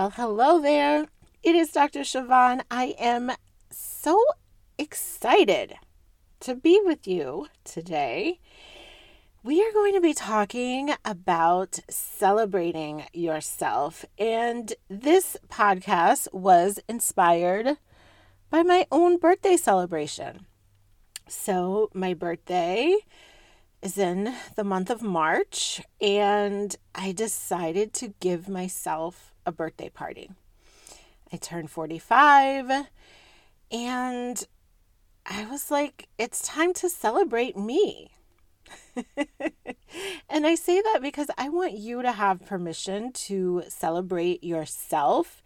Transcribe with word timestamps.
Well, 0.00 0.14
hello 0.16 0.62
there. 0.62 1.08
It 1.42 1.54
is 1.54 1.72
Dr. 1.72 2.00
Siobhan. 2.00 2.62
I 2.70 2.94
am 2.98 3.32
so 3.70 4.18
excited 4.78 5.74
to 6.40 6.54
be 6.54 6.80
with 6.82 7.06
you 7.06 7.48
today. 7.64 8.40
We 9.42 9.60
are 9.62 9.70
going 9.74 9.92
to 9.92 10.00
be 10.00 10.14
talking 10.14 10.94
about 11.04 11.80
celebrating 11.90 13.04
yourself. 13.12 14.06
And 14.18 14.72
this 14.88 15.36
podcast 15.50 16.32
was 16.32 16.80
inspired 16.88 17.76
by 18.48 18.62
my 18.62 18.86
own 18.90 19.18
birthday 19.18 19.58
celebration. 19.58 20.46
So, 21.28 21.90
my 21.92 22.14
birthday 22.14 22.96
is 23.82 23.98
in 23.98 24.34
the 24.56 24.64
month 24.64 24.88
of 24.88 25.02
March, 25.02 25.82
and 26.00 26.74
I 26.94 27.12
decided 27.12 27.92
to 27.94 28.14
give 28.18 28.48
myself 28.48 29.29
a 29.46 29.52
birthday 29.52 29.88
party. 29.88 30.30
I 31.32 31.36
turned 31.36 31.70
45 31.70 32.86
and 33.70 34.46
I 35.26 35.46
was 35.46 35.70
like, 35.70 36.08
it's 36.18 36.42
time 36.42 36.74
to 36.74 36.88
celebrate 36.88 37.56
me. 37.56 38.10
and 40.28 40.46
I 40.46 40.54
say 40.54 40.80
that 40.80 41.00
because 41.02 41.30
I 41.38 41.48
want 41.48 41.74
you 41.74 42.02
to 42.02 42.12
have 42.12 42.46
permission 42.46 43.12
to 43.12 43.64
celebrate 43.68 44.42
yourself 44.42 45.42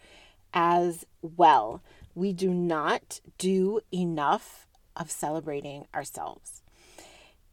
as 0.52 1.04
well. 1.20 1.82
We 2.14 2.32
do 2.32 2.52
not 2.54 3.20
do 3.38 3.80
enough 3.92 4.66
of 4.96 5.10
celebrating 5.10 5.86
ourselves. 5.94 6.62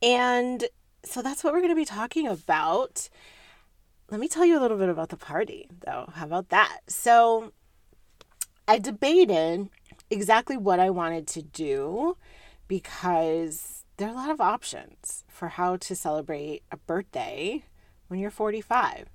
And 0.02 0.66
so 1.04 1.22
that's 1.22 1.44
what 1.44 1.54
we're 1.54 1.60
going 1.60 1.72
to 1.72 1.76
be 1.76 1.86
talking 1.86 2.28
about 2.28 3.10
let 4.12 4.20
me 4.20 4.28
tell 4.28 4.46
you 4.46 4.60
a 4.60 4.62
little 4.62 4.78
bit 4.78 4.90
about 4.90 5.08
the 5.08 5.18
party, 5.18 5.70
though. 5.86 6.10
How 6.14 6.26
about 6.26 6.50
that? 6.50 6.80
So, 6.88 7.54
I 8.68 8.78
debated 8.78 9.70
exactly 10.10 10.58
what 10.58 10.82
I 10.82 10.90
wanted 10.90 11.28
to 11.28 11.42
do 11.42 12.18
because 12.68 13.86
there 13.96 14.10
are 14.10 14.12
a 14.12 14.16
lot 14.16 14.30
of 14.30 14.42
options 14.42 15.24
for 15.30 15.48
how 15.48 15.78
to 15.78 15.96
celebrate 15.96 16.64
a 16.72 16.78
birthday 16.78 17.64
when 18.10 18.20
you're 18.20 18.30
45. 18.30 19.08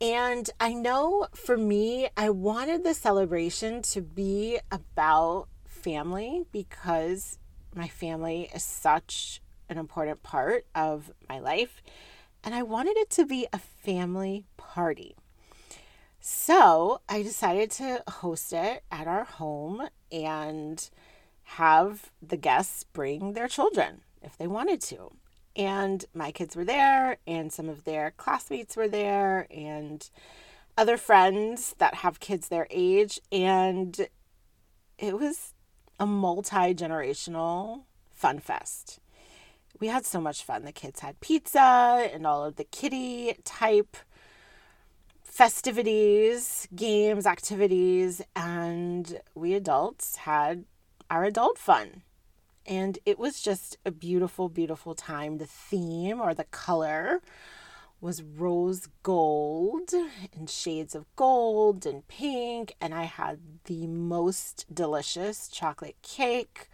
And 0.00 0.50
I 0.58 0.74
know 0.74 1.28
for 1.32 1.56
me, 1.56 2.08
I 2.16 2.30
wanted 2.30 2.82
the 2.82 2.94
celebration 2.94 3.82
to 3.82 4.02
be 4.02 4.58
about 4.72 5.46
family 5.64 6.44
because 6.50 7.38
my 7.74 7.86
family 7.86 8.50
is 8.52 8.64
such 8.64 9.40
an 9.68 9.78
important 9.78 10.24
part 10.24 10.66
of 10.74 11.12
my 11.28 11.38
life 11.38 11.82
and 12.44 12.54
I 12.54 12.62
wanted 12.62 12.96
it 12.96 13.10
to 13.10 13.26
be 13.26 13.46
a 13.52 13.58
family 13.58 14.44
party. 14.56 15.16
So 16.20 17.00
I 17.08 17.22
decided 17.22 17.70
to 17.72 18.02
host 18.08 18.52
it 18.52 18.82
at 18.90 19.06
our 19.06 19.24
home 19.24 19.88
and 20.10 20.88
have 21.42 22.10
the 22.20 22.36
guests 22.36 22.84
bring 22.84 23.32
their 23.32 23.48
children 23.48 24.02
if 24.22 24.36
they 24.36 24.46
wanted 24.46 24.80
to. 24.82 25.12
And 25.56 26.04
my 26.14 26.30
kids 26.30 26.54
were 26.54 26.64
there, 26.64 27.16
and 27.26 27.52
some 27.52 27.68
of 27.68 27.84
their 27.84 28.12
classmates 28.12 28.76
were 28.76 28.86
there, 28.86 29.48
and 29.50 30.08
other 30.76 30.96
friends 30.96 31.74
that 31.78 31.96
have 31.96 32.20
kids 32.20 32.48
their 32.48 32.68
age. 32.70 33.18
And 33.32 34.08
it 34.98 35.18
was 35.18 35.54
a 35.98 36.06
multi 36.06 36.74
generational 36.74 37.82
fun 38.12 38.38
fest 38.38 39.00
we 39.80 39.88
had 39.88 40.04
so 40.04 40.20
much 40.20 40.42
fun. 40.42 40.64
The 40.64 40.72
kids 40.72 41.00
had 41.00 41.20
pizza 41.20 42.08
and 42.12 42.26
all 42.26 42.44
of 42.44 42.56
the 42.56 42.64
kitty 42.64 43.36
type 43.44 43.96
festivities, 45.22 46.66
games, 46.74 47.26
activities, 47.26 48.20
and 48.34 49.20
we 49.34 49.54
adults 49.54 50.16
had 50.16 50.64
our 51.10 51.24
adult 51.24 51.58
fun. 51.58 52.02
And 52.66 52.98
it 53.06 53.18
was 53.18 53.40
just 53.40 53.78
a 53.86 53.90
beautiful, 53.90 54.48
beautiful 54.48 54.94
time. 54.94 55.38
The 55.38 55.46
theme 55.46 56.20
or 56.20 56.34
the 56.34 56.44
color 56.44 57.22
was 58.00 58.22
rose 58.22 58.88
gold 59.02 59.90
and 60.36 60.50
shades 60.50 60.94
of 60.94 61.06
gold 61.16 61.86
and 61.86 62.06
pink. 62.08 62.74
And 62.80 62.92
I 62.92 63.04
had 63.04 63.38
the 63.64 63.86
most 63.86 64.66
delicious 64.72 65.48
chocolate 65.48 65.96
cake 66.02 66.68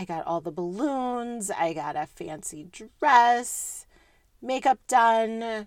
I 0.00 0.06
got 0.06 0.26
all 0.26 0.40
the 0.40 0.50
balloons. 0.50 1.50
I 1.50 1.74
got 1.74 1.94
a 1.94 2.06
fancy 2.06 2.66
dress, 2.72 3.84
makeup 4.40 4.78
done. 4.88 5.66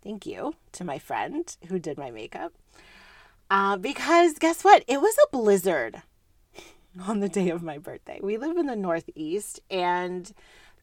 Thank 0.00 0.26
you 0.26 0.54
to 0.70 0.84
my 0.84 1.00
friend 1.00 1.56
who 1.66 1.80
did 1.80 1.98
my 1.98 2.12
makeup. 2.12 2.52
Uh, 3.50 3.76
because 3.78 4.38
guess 4.38 4.62
what? 4.62 4.84
It 4.86 5.00
was 5.00 5.16
a 5.24 5.36
blizzard 5.36 6.02
on 7.08 7.18
the 7.18 7.28
day 7.28 7.50
of 7.50 7.64
my 7.64 7.78
birthday. 7.78 8.20
We 8.22 8.36
live 8.36 8.56
in 8.56 8.66
the 8.66 8.76
Northeast, 8.76 9.58
and 9.68 10.32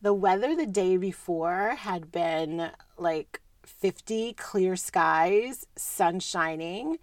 the 0.02 0.14
weather 0.14 0.54
the 0.54 0.66
day 0.66 0.98
before 0.98 1.76
had 1.76 2.12
been 2.12 2.72
like 2.98 3.40
50 3.64 4.34
clear 4.34 4.76
skies, 4.76 5.66
sun 5.78 6.20
shining. 6.20 7.00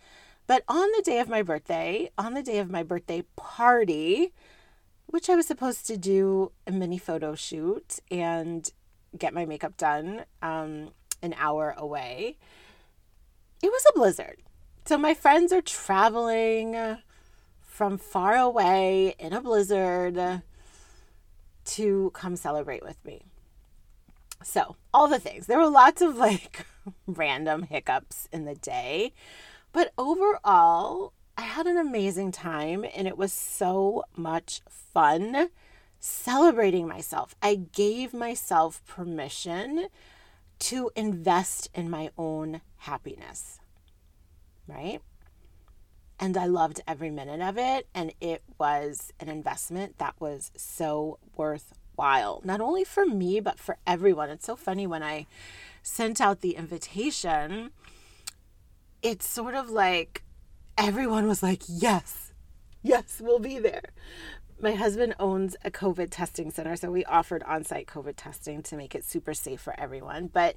But 0.47 0.65
on 0.69 0.87
the 0.95 1.03
day 1.03 1.21
of 1.21 1.31
my 1.31 1.41
birthday, 1.41 2.11
on 2.19 2.35
the 2.35 2.43
day 2.43 2.59
of 2.59 2.71
my 2.71 2.83
birthday 2.83 3.25
party, 3.37 4.35
which 5.07 5.29
I 5.29 5.37
was 5.37 5.47
supposed 5.47 5.87
to 5.87 5.97
do 5.97 6.53
a 6.67 6.73
mini 6.73 6.99
photo 6.99 7.35
shoot 7.35 8.01
and 8.11 8.71
get 9.17 9.35
my 9.35 9.45
makeup 9.45 9.77
done 9.77 10.25
um, 10.43 10.91
an 11.23 11.35
hour 11.39 11.75
away. 11.77 12.37
It 13.63 13.69
was 13.69 13.85
a 13.89 13.99
blizzard. 13.99 14.43
So 14.85 14.99
my 14.99 15.15
friends 15.15 15.53
are 15.53 15.63
traveling 15.63 16.99
from 17.61 17.99
far 17.99 18.37
away 18.37 19.15
in 19.19 19.33
a 19.33 19.41
blizzard 19.41 20.43
to 21.65 22.11
come 22.15 22.37
celebrate 22.37 22.85
with 22.85 23.03
me. 23.05 23.23
So, 24.43 24.77
all 24.93 25.09
the 25.09 25.19
things. 25.19 25.47
There 25.47 25.59
were 25.59 25.69
lots 25.69 26.03
of 26.03 26.17
like 26.17 26.67
random 27.07 27.63
hiccups 27.63 28.29
in 28.31 28.45
the 28.45 28.55
day, 28.55 29.15
but 29.73 29.93
overall, 29.97 31.15
had 31.55 31.67
an 31.69 31.77
amazing 31.77 32.33
time 32.33 32.85
and 32.97 33.07
it 33.07 33.17
was 33.17 33.33
so 33.33 34.03
much 34.17 34.61
fun 34.69 35.51
celebrating 36.01 36.89
myself. 36.89 37.37
I 37.41 37.55
gave 37.55 38.13
myself 38.13 38.83
permission 38.89 39.87
to 40.59 40.91
invest 40.97 41.71
in 41.73 41.89
my 41.89 42.11
own 42.19 42.61
happiness, 42.79 43.61
right? 44.67 45.01
And 46.19 46.37
I 46.37 46.47
loved 46.47 46.81
every 46.89 47.11
minute 47.11 47.41
of 47.41 47.57
it. 47.57 47.87
And 47.95 48.13
it 48.21 48.43
was 48.59 49.13
an 49.21 49.29
investment 49.29 49.99
that 49.99 50.17
was 50.19 50.51
so 50.57 51.21
worthwhile, 51.37 52.43
not 52.45 52.61
only 52.61 52.83
for 52.83 53.07
me, 53.07 53.39
but 53.39 53.61
for 53.61 53.77
everyone. 53.87 54.29
It's 54.29 54.47
so 54.47 54.57
funny 54.57 54.89
when 54.89 55.05
I 55.05 55.27
sent 55.85 56.21
out 56.21 56.41
the 56.41 56.57
invitation, 56.57 57.71
it's 59.03 59.29
sort 59.29 59.55
of 59.55 59.71
like 59.71 60.24
everyone 60.77 61.27
was 61.27 61.43
like, 61.43 61.63
yes, 61.69 62.33
yes, 62.83 63.21
we'll 63.23 63.39
be 63.39 63.59
there. 63.59 63.83
My 64.61 64.73
husband 64.73 65.15
owns 65.19 65.57
a 65.65 65.71
COVID 65.71 66.09
testing 66.11 66.51
center, 66.51 66.77
so 66.77 66.91
we 66.91 67.05
offered 67.05 67.43
on 67.43 67.65
site 67.65 67.87
COVID 67.87 68.15
testing 68.17 68.63
to 68.63 68.77
make 68.77 68.95
it 68.95 69.05
super 69.05 69.35
safe 69.35 69.61
for 69.61 69.79
everyone. 69.79 70.29
But 70.29 70.57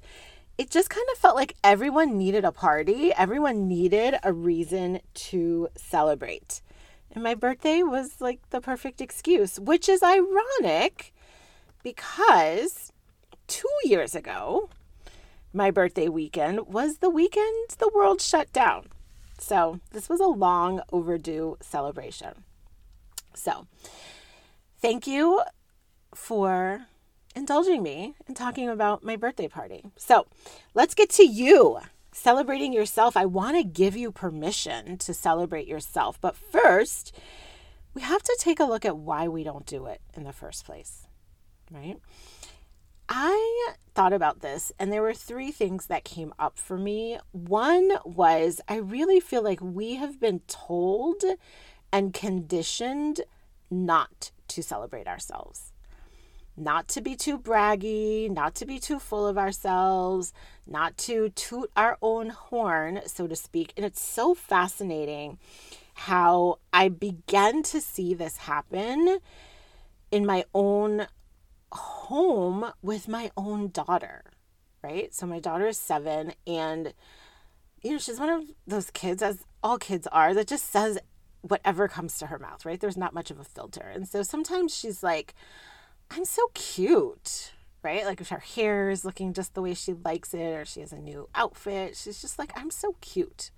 it 0.56 0.70
just 0.70 0.90
kind 0.90 1.06
of 1.12 1.18
felt 1.18 1.36
like 1.36 1.54
everyone 1.62 2.16
needed 2.16 2.44
a 2.44 2.52
party, 2.52 3.12
everyone 3.12 3.68
needed 3.68 4.16
a 4.22 4.32
reason 4.32 5.00
to 5.14 5.68
celebrate. 5.76 6.62
And 7.12 7.22
my 7.24 7.34
birthday 7.34 7.82
was 7.82 8.20
like 8.20 8.40
the 8.50 8.60
perfect 8.60 9.00
excuse, 9.00 9.58
which 9.58 9.88
is 9.88 10.02
ironic 10.02 11.12
because 11.82 12.92
two 13.46 13.68
years 13.84 14.14
ago, 14.14 14.68
my 15.52 15.70
birthday 15.70 16.08
weekend 16.08 16.66
was 16.66 16.98
the 16.98 17.10
weekend 17.10 17.70
the 17.78 17.90
world 17.94 18.20
shut 18.20 18.52
down. 18.52 18.88
So, 19.38 19.80
this 19.92 20.08
was 20.08 20.20
a 20.20 20.26
long 20.26 20.82
overdue 20.92 21.56
celebration. 21.60 22.44
So, 23.34 23.66
thank 24.80 25.06
you 25.06 25.42
for 26.14 26.86
indulging 27.34 27.82
me 27.82 28.14
in 28.26 28.34
talking 28.34 28.68
about 28.68 29.04
my 29.04 29.16
birthday 29.16 29.48
party. 29.48 29.84
So 29.96 30.26
let's 30.74 30.94
get 30.94 31.08
to 31.10 31.24
you 31.24 31.78
celebrating 32.12 32.72
yourself. 32.72 33.16
I 33.16 33.26
want 33.26 33.56
to 33.56 33.64
give 33.64 33.96
you 33.96 34.10
permission 34.10 34.98
to 34.98 35.14
celebrate 35.14 35.68
yourself. 35.68 36.20
But 36.20 36.36
first, 36.36 37.14
we 37.94 38.02
have 38.02 38.22
to 38.22 38.36
take 38.40 38.60
a 38.60 38.64
look 38.64 38.84
at 38.84 38.96
why 38.96 39.28
we 39.28 39.44
don't 39.44 39.66
do 39.66 39.86
it 39.86 40.00
in 40.14 40.24
the 40.24 40.32
first 40.32 40.66
place, 40.66 41.06
right? 41.70 41.96
I 43.08 43.74
thought 43.94 44.12
about 44.12 44.40
this 44.40 44.70
and 44.78 44.92
there 44.92 45.02
were 45.02 45.14
three 45.14 45.50
things 45.50 45.86
that 45.86 46.04
came 46.04 46.32
up 46.38 46.58
for 46.58 46.76
me. 46.76 47.18
One 47.32 47.92
was 48.04 48.60
I 48.68 48.76
really 48.76 49.20
feel 49.20 49.42
like 49.42 49.60
we 49.60 49.96
have 49.96 50.20
been 50.20 50.40
told 50.46 51.22
and 51.92 52.12
conditioned 52.12 53.22
not 53.70 54.30
to 54.48 54.62
celebrate 54.62 55.06
ourselves 55.06 55.72
not 56.58 56.88
to 56.88 57.00
be 57.00 57.14
too 57.14 57.38
braggy, 57.38 58.30
not 58.30 58.54
to 58.56 58.66
be 58.66 58.78
too 58.78 58.98
full 58.98 59.26
of 59.26 59.38
ourselves, 59.38 60.32
not 60.66 60.96
to 60.98 61.30
toot 61.30 61.70
our 61.76 61.96
own 62.02 62.30
horn, 62.30 63.00
so 63.06 63.26
to 63.26 63.36
speak. 63.36 63.72
And 63.76 63.86
it's 63.86 64.00
so 64.00 64.34
fascinating 64.34 65.38
how 65.94 66.58
I 66.72 66.88
began 66.88 67.62
to 67.64 67.80
see 67.80 68.14
this 68.14 68.38
happen 68.38 69.18
in 70.10 70.26
my 70.26 70.44
own 70.54 71.06
home 71.72 72.72
with 72.82 73.08
my 73.08 73.30
own 73.36 73.68
daughter, 73.68 74.24
right? 74.82 75.14
So 75.14 75.26
my 75.26 75.40
daughter 75.40 75.66
is 75.66 75.78
seven, 75.78 76.32
and 76.46 76.94
you 77.82 77.92
know, 77.92 77.98
she's 77.98 78.18
one 78.18 78.30
of 78.30 78.44
those 78.66 78.90
kids, 78.90 79.22
as 79.22 79.44
all 79.62 79.78
kids 79.78 80.06
are, 80.10 80.34
that 80.34 80.48
just 80.48 80.70
says 80.70 80.98
whatever 81.42 81.88
comes 81.88 82.18
to 82.18 82.26
her 82.26 82.38
mouth, 82.38 82.64
right? 82.64 82.80
There's 82.80 82.96
not 82.96 83.14
much 83.14 83.30
of 83.30 83.38
a 83.38 83.44
filter. 83.44 83.92
And 83.94 84.08
so 84.08 84.22
sometimes 84.22 84.76
she's 84.76 85.02
like, 85.02 85.34
I'm 86.10 86.24
so 86.24 86.50
cute, 86.54 87.52
right? 87.82 88.04
Like 88.04 88.20
if 88.20 88.30
her 88.30 88.38
hair 88.38 88.90
is 88.90 89.04
looking 89.04 89.32
just 89.32 89.54
the 89.54 89.62
way 89.62 89.74
she 89.74 89.92
likes 89.92 90.34
it, 90.34 90.54
or 90.54 90.64
she 90.64 90.80
has 90.80 90.92
a 90.92 90.98
new 90.98 91.28
outfit, 91.34 91.96
she's 91.96 92.20
just 92.20 92.38
like, 92.38 92.52
I'm 92.56 92.70
so 92.70 92.96
cute. 93.00 93.50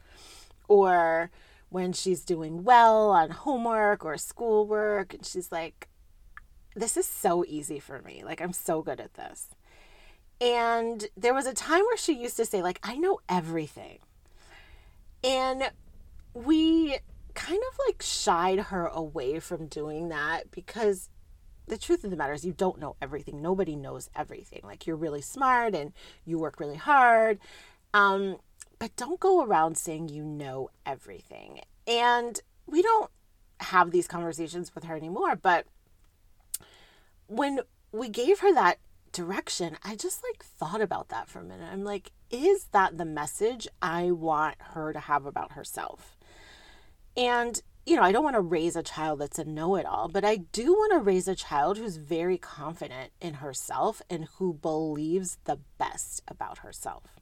Or 0.69 1.31
when 1.71 1.93
she's 1.93 2.25
doing 2.25 2.65
well 2.65 3.11
on 3.11 3.31
homework 3.31 4.05
or 4.05 4.19
schoolwork, 4.19 5.15
and 5.15 5.25
she's 5.25 5.51
like, 5.51 5.89
this 6.75 6.97
is 6.97 7.07
so 7.07 7.45
easy 7.47 7.79
for 7.79 8.01
me. 8.03 8.23
Like, 8.25 8.41
I'm 8.41 8.53
so 8.53 8.83
good 8.83 9.01
at 9.01 9.15
this. 9.15 9.49
And 10.41 11.09
there 11.17 11.35
was 11.35 11.47
a 11.47 11.53
time 11.53 11.83
where 11.83 11.97
she 11.97 12.15
used 12.15 12.37
to 12.37 12.47
say, 12.47 12.63
like, 12.63 12.81
I 12.83 12.97
know 12.97 13.21
everything. 13.29 13.99
And 15.23 15.71
we 16.33 16.99
kind 17.35 17.61
of 17.71 17.79
like 17.87 18.03
shied 18.03 18.59
her 18.59 18.87
away 18.87 19.39
from 19.41 19.67
doing 19.67 20.09
that 20.09 20.51
because 20.51 21.09
the 21.67 21.79
truth 21.79 22.05
of 22.05 22.11
the 22.11 22.17
matter 22.17 22.33
is 22.33 22.45
you 22.45 22.53
don't 22.53 22.81
know 22.81 22.97
everything. 23.01 23.41
Nobody 23.41 23.77
knows 23.77 24.11
everything. 24.17 24.61
Like 24.65 24.87
you're 24.87 24.97
really 24.97 25.23
smart 25.23 25.75
and 25.75 25.93
you 26.25 26.39
work 26.39 26.59
really 26.59 26.77
hard. 26.77 27.39
Um, 27.95 28.39
but 28.79 28.97
don't 28.97 29.21
go 29.21 29.45
around 29.45 29.77
saying 29.77 30.09
you 30.09 30.25
know 30.25 30.71
everything. 30.85 31.61
And 31.87 32.41
we 32.67 32.83
don't 32.83 33.11
have 33.61 33.91
these 33.91 34.09
conversations 34.09 34.75
with 34.75 34.85
her 34.85 34.97
anymore, 34.97 35.37
but 35.37 35.67
when 37.31 37.61
we 37.93 38.09
gave 38.09 38.41
her 38.41 38.53
that 38.53 38.79
direction, 39.13 39.77
I 39.85 39.95
just 39.95 40.23
like 40.23 40.45
thought 40.45 40.81
about 40.81 41.09
that 41.09 41.29
for 41.29 41.39
a 41.39 41.45
minute. 41.45 41.69
I'm 41.73 41.85
like, 41.85 42.11
is 42.31 42.65
that 42.73 42.99
the 42.99 43.05
message 43.05 43.69
I 43.81 44.11
want 44.11 44.57
her 44.61 44.93
to 44.93 45.01
have 45.01 45.27
about 45.27 45.53
herself? 45.53 46.19
And 47.17 47.61
you 47.87 47.97
know, 47.97 48.03
I 48.03 48.13
don't 48.13 48.25
want 48.25 48.37
to 48.37 48.41
raise 48.41 48.77
a 48.77 48.83
child 48.83 49.21
that's 49.21 49.39
a 49.39 49.45
know 49.45 49.75
it 49.77 49.87
all, 49.87 50.09
but 50.09 50.25
I 50.25 50.37
do 50.37 50.73
want 50.73 50.93
to 50.93 50.99
raise 50.99 51.27
a 51.27 51.35
child 51.35 51.79
who's 51.79 51.97
very 51.97 52.37
confident 52.37 53.13
in 53.21 53.35
herself 53.35 54.03
and 54.11 54.29
who 54.37 54.55
believes 54.55 55.39
the 55.45 55.59
best 55.79 56.23
about 56.29 56.59
herself. 56.59 57.21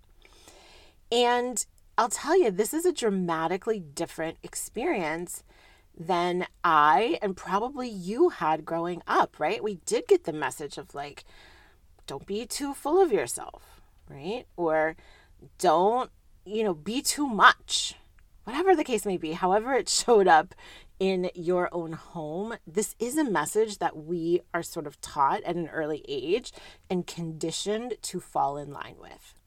And 1.12 1.64
I'll 1.96 2.08
tell 2.08 2.38
you, 2.38 2.50
this 2.50 2.74
is 2.74 2.84
a 2.84 2.92
dramatically 2.92 3.78
different 3.78 4.38
experience 4.42 5.42
than 5.98 6.46
I 6.62 7.18
and 7.20 7.36
probably 7.36 7.88
you 7.88 8.28
had 8.28 8.64
growing 8.64 9.02
up, 9.06 9.40
right? 9.40 9.62
We 9.62 9.76
did 9.84 10.06
get 10.06 10.24
the 10.24 10.32
message 10.32 10.78
of 10.78 10.94
like, 10.94 11.24
don't 12.06 12.26
be 12.26 12.46
too 12.46 12.72
full 12.72 13.02
of 13.02 13.12
yourself, 13.12 13.80
right? 14.08 14.44
Or 14.56 14.96
don't, 15.58 16.10
you 16.44 16.62
know, 16.64 16.74
be 16.74 17.02
too 17.02 17.26
much, 17.26 17.94
whatever 18.44 18.74
the 18.74 18.84
case 18.84 19.04
may 19.04 19.16
be, 19.16 19.32
however 19.32 19.74
it 19.74 19.88
showed 19.88 20.28
up 20.28 20.54
in 20.98 21.30
your 21.34 21.68
own 21.72 21.92
home, 21.92 22.56
this 22.66 22.94
is 22.98 23.16
a 23.16 23.24
message 23.24 23.78
that 23.78 23.96
we 23.96 24.40
are 24.54 24.62
sort 24.62 24.86
of 24.86 25.00
taught 25.00 25.42
at 25.44 25.56
an 25.56 25.68
early 25.68 26.04
age 26.08 26.52
and 26.88 27.06
conditioned 27.06 27.94
to 28.02 28.20
fall 28.20 28.56
in 28.56 28.72
line 28.72 28.96
with. 28.98 29.37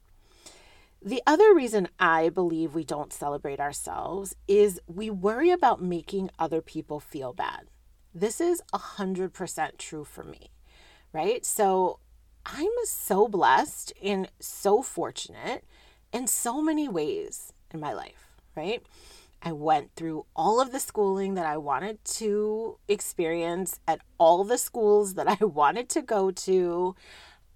The 1.04 1.22
other 1.26 1.54
reason 1.54 1.88
I 1.98 2.28
believe 2.28 2.74
we 2.74 2.84
don't 2.84 3.12
celebrate 3.12 3.58
ourselves 3.58 4.36
is 4.46 4.80
we 4.86 5.10
worry 5.10 5.50
about 5.50 5.82
making 5.82 6.30
other 6.38 6.60
people 6.60 7.00
feel 7.00 7.32
bad. 7.32 7.68
This 8.14 8.40
is 8.40 8.62
100% 8.72 9.78
true 9.78 10.04
for 10.04 10.22
me, 10.22 10.50
right? 11.12 11.44
So 11.44 11.98
I'm 12.46 12.70
so 12.84 13.26
blessed 13.26 13.92
and 14.02 14.28
so 14.38 14.82
fortunate 14.82 15.64
in 16.12 16.26
so 16.26 16.62
many 16.62 16.88
ways 16.88 17.52
in 17.72 17.80
my 17.80 17.92
life 17.92 18.32
right? 18.54 18.82
I 19.42 19.52
went 19.52 19.94
through 19.96 20.26
all 20.36 20.60
of 20.60 20.72
the 20.72 20.80
schooling 20.80 21.34
that 21.34 21.46
I 21.46 21.56
wanted 21.56 22.04
to 22.04 22.78
experience 22.88 23.80
at 23.88 24.00
all 24.18 24.44
the 24.44 24.58
schools 24.58 25.14
that 25.14 25.28
I 25.28 25.44
wanted 25.44 25.88
to 25.90 26.02
go 26.02 26.30
to. 26.30 26.94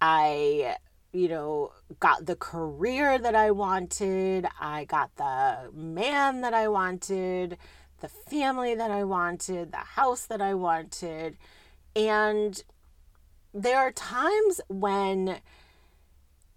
I, 0.01 0.77
you 1.13 1.27
know, 1.27 1.71
got 1.99 2.25
the 2.25 2.35
career 2.35 3.17
that 3.17 3.35
I 3.35 3.51
wanted. 3.51 4.45
I 4.59 4.85
got 4.85 5.15
the 5.15 5.71
man 5.73 6.41
that 6.41 6.53
I 6.53 6.67
wanted, 6.67 7.57
the 8.01 8.09
family 8.09 8.75
that 8.75 8.91
I 8.91 9.03
wanted, 9.03 9.71
the 9.71 9.77
house 9.77 10.25
that 10.25 10.41
I 10.41 10.53
wanted. 10.53 11.37
And 11.95 12.61
there 13.53 13.77
are 13.77 13.91
times 13.91 14.61
when 14.67 15.39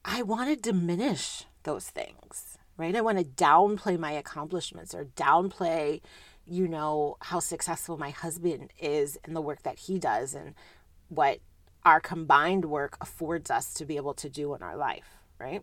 I 0.04 0.22
want 0.22 0.50
to 0.50 0.56
diminish 0.56 1.44
those 1.62 1.88
things 1.88 2.58
right? 2.80 2.96
I 2.96 3.02
want 3.02 3.18
to 3.18 3.24
downplay 3.24 3.98
my 3.98 4.12
accomplishments 4.12 4.94
or 4.94 5.04
downplay, 5.04 6.00
you 6.46 6.66
know, 6.66 7.18
how 7.20 7.38
successful 7.38 7.98
my 7.98 8.08
husband 8.08 8.72
is 8.80 9.18
in 9.28 9.34
the 9.34 9.42
work 9.42 9.62
that 9.64 9.80
he 9.80 9.98
does 9.98 10.34
and 10.34 10.54
what 11.10 11.40
our 11.84 12.00
combined 12.00 12.66
work 12.66 12.96
affords 13.00 13.50
us 13.50 13.72
to 13.74 13.84
be 13.84 13.96
able 13.96 14.14
to 14.14 14.28
do 14.28 14.54
in 14.54 14.62
our 14.62 14.76
life, 14.76 15.18
right? 15.38 15.62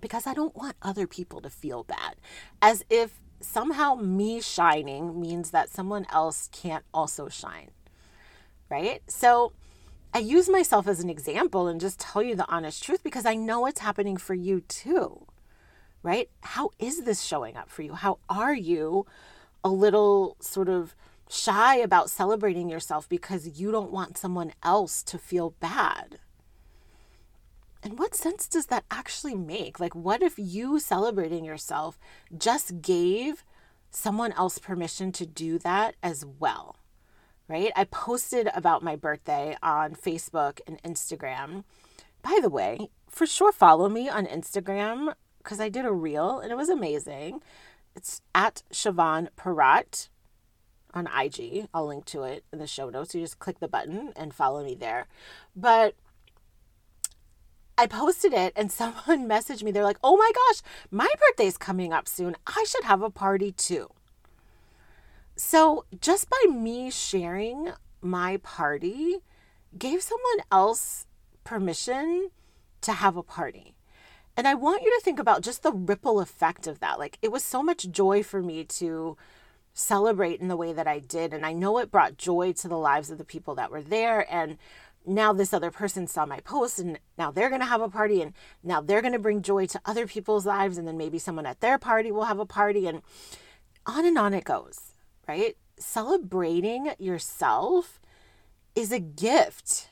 Because 0.00 0.26
I 0.26 0.34
don't 0.34 0.56
want 0.56 0.76
other 0.82 1.06
people 1.06 1.40
to 1.42 1.50
feel 1.50 1.84
bad 1.84 2.16
as 2.62 2.84
if 2.88 3.20
somehow 3.40 3.94
me 3.94 4.40
shining 4.40 5.20
means 5.20 5.50
that 5.50 5.70
someone 5.70 6.06
else 6.10 6.48
can't 6.52 6.84
also 6.92 7.28
shine, 7.28 7.70
right? 8.68 9.02
So, 9.08 9.52
I 10.12 10.18
use 10.18 10.48
myself 10.48 10.88
as 10.88 10.98
an 10.98 11.08
example 11.08 11.68
and 11.68 11.80
just 11.80 12.00
tell 12.00 12.20
you 12.20 12.34
the 12.34 12.50
honest 12.50 12.82
truth 12.82 13.04
because 13.04 13.24
I 13.24 13.36
know 13.36 13.66
it's 13.66 13.78
happening 13.78 14.16
for 14.16 14.34
you 14.34 14.60
too 14.62 15.24
right? 16.02 16.28
How 16.42 16.70
is 16.78 17.02
this 17.02 17.22
showing 17.22 17.56
up 17.56 17.70
for 17.70 17.82
you? 17.82 17.94
How 17.94 18.18
are 18.28 18.54
you 18.54 19.06
a 19.62 19.68
little 19.68 20.36
sort 20.40 20.68
of 20.68 20.94
shy 21.30 21.76
about 21.76 22.10
celebrating 22.10 22.68
yourself 22.68 23.08
because 23.08 23.60
you 23.60 23.70
don't 23.70 23.92
want 23.92 24.18
someone 24.18 24.52
else 24.62 25.02
to 25.04 25.18
feel 25.18 25.54
bad? 25.60 26.18
And 27.82 27.98
what 27.98 28.14
sense 28.14 28.46
does 28.46 28.66
that 28.66 28.84
actually 28.90 29.34
make? 29.34 29.80
Like, 29.80 29.94
what 29.94 30.22
if 30.22 30.34
you 30.38 30.78
celebrating 30.78 31.44
yourself 31.44 31.98
just 32.36 32.82
gave 32.82 33.44
someone 33.90 34.32
else 34.32 34.58
permission 34.58 35.12
to 35.12 35.26
do 35.26 35.58
that 35.60 35.94
as 36.02 36.24
well? 36.26 36.76
Right? 37.48 37.72
I 37.74 37.84
posted 37.84 38.48
about 38.54 38.82
my 38.82 38.96
birthday 38.96 39.56
on 39.62 39.94
Facebook 39.94 40.60
and 40.66 40.80
Instagram. 40.82 41.64
By 42.22 42.38
the 42.42 42.50
way, 42.50 42.90
for 43.08 43.26
sure, 43.26 43.50
follow 43.50 43.88
me 43.88 44.08
on 44.08 44.26
Instagram 44.26 45.14
because 45.38 45.58
I 45.58 45.68
did 45.68 45.86
a 45.86 45.92
reel 45.92 46.38
and 46.38 46.52
it 46.52 46.56
was 46.56 46.68
amazing. 46.68 47.42
It's 47.96 48.20
at 48.34 48.62
Siobhan 48.72 49.28
Parat 49.36 50.09
on 50.94 51.06
IG. 51.06 51.68
I'll 51.72 51.86
link 51.86 52.04
to 52.06 52.22
it 52.24 52.44
in 52.52 52.58
the 52.58 52.66
show 52.66 52.90
notes. 52.90 53.14
You 53.14 53.20
just 53.20 53.38
click 53.38 53.60
the 53.60 53.68
button 53.68 54.12
and 54.16 54.34
follow 54.34 54.64
me 54.64 54.74
there. 54.74 55.06
But 55.54 55.94
I 57.76 57.86
posted 57.86 58.32
it 58.32 58.52
and 58.56 58.70
someone 58.72 59.28
messaged 59.28 59.62
me. 59.62 59.70
They're 59.70 59.84
like, 59.84 59.98
oh 60.04 60.16
my 60.16 60.30
gosh, 60.34 60.62
my 60.90 61.08
birthday's 61.18 61.56
coming 61.56 61.92
up 61.92 62.08
soon. 62.08 62.36
I 62.46 62.64
should 62.68 62.84
have 62.84 63.02
a 63.02 63.10
party 63.10 63.52
too. 63.52 63.90
So 65.36 65.86
just 66.00 66.28
by 66.28 66.50
me 66.50 66.90
sharing 66.90 67.72
my 68.02 68.36
party 68.38 69.18
gave 69.78 70.02
someone 70.02 70.44
else 70.50 71.06
permission 71.44 72.30
to 72.82 72.92
have 72.92 73.16
a 73.16 73.22
party. 73.22 73.74
And 74.36 74.46
I 74.46 74.54
want 74.54 74.82
you 74.82 74.90
to 74.90 75.04
think 75.04 75.18
about 75.18 75.42
just 75.42 75.62
the 75.62 75.72
ripple 75.72 76.20
effect 76.20 76.66
of 76.66 76.80
that. 76.80 76.98
Like, 76.98 77.18
it 77.20 77.32
was 77.32 77.44
so 77.44 77.62
much 77.62 77.90
joy 77.90 78.22
for 78.22 78.42
me 78.42 78.64
to 78.64 79.16
celebrate 79.80 80.40
in 80.40 80.48
the 80.48 80.56
way 80.56 80.72
that 80.72 80.86
I 80.86 80.98
did. 80.98 81.32
And 81.32 81.44
I 81.44 81.52
know 81.52 81.78
it 81.78 81.90
brought 81.90 82.16
joy 82.16 82.52
to 82.52 82.68
the 82.68 82.76
lives 82.76 83.10
of 83.10 83.18
the 83.18 83.24
people 83.24 83.54
that 83.56 83.70
were 83.70 83.82
there. 83.82 84.26
And 84.32 84.58
now 85.06 85.32
this 85.32 85.52
other 85.52 85.70
person 85.70 86.06
saw 86.06 86.26
my 86.26 86.40
post 86.40 86.78
and 86.78 86.98
now 87.16 87.30
they're 87.30 87.48
going 87.48 87.62
to 87.62 87.66
have 87.66 87.80
a 87.80 87.88
party 87.88 88.20
and 88.22 88.34
now 88.62 88.80
they're 88.80 89.00
going 89.00 89.14
to 89.14 89.18
bring 89.18 89.42
joy 89.42 89.66
to 89.66 89.80
other 89.84 90.06
people's 90.06 90.46
lives. 90.46 90.78
And 90.78 90.86
then 90.86 90.98
maybe 90.98 91.18
someone 91.18 91.46
at 91.46 91.60
their 91.60 91.78
party 91.78 92.12
will 92.12 92.24
have 92.24 92.38
a 92.38 92.46
party 92.46 92.86
and 92.86 93.02
on 93.86 94.04
and 94.04 94.18
on 94.18 94.34
it 94.34 94.44
goes, 94.44 94.92
right? 95.26 95.56
Celebrating 95.78 96.92
yourself 96.98 98.00
is 98.74 98.92
a 98.92 99.00
gift. 99.00 99.88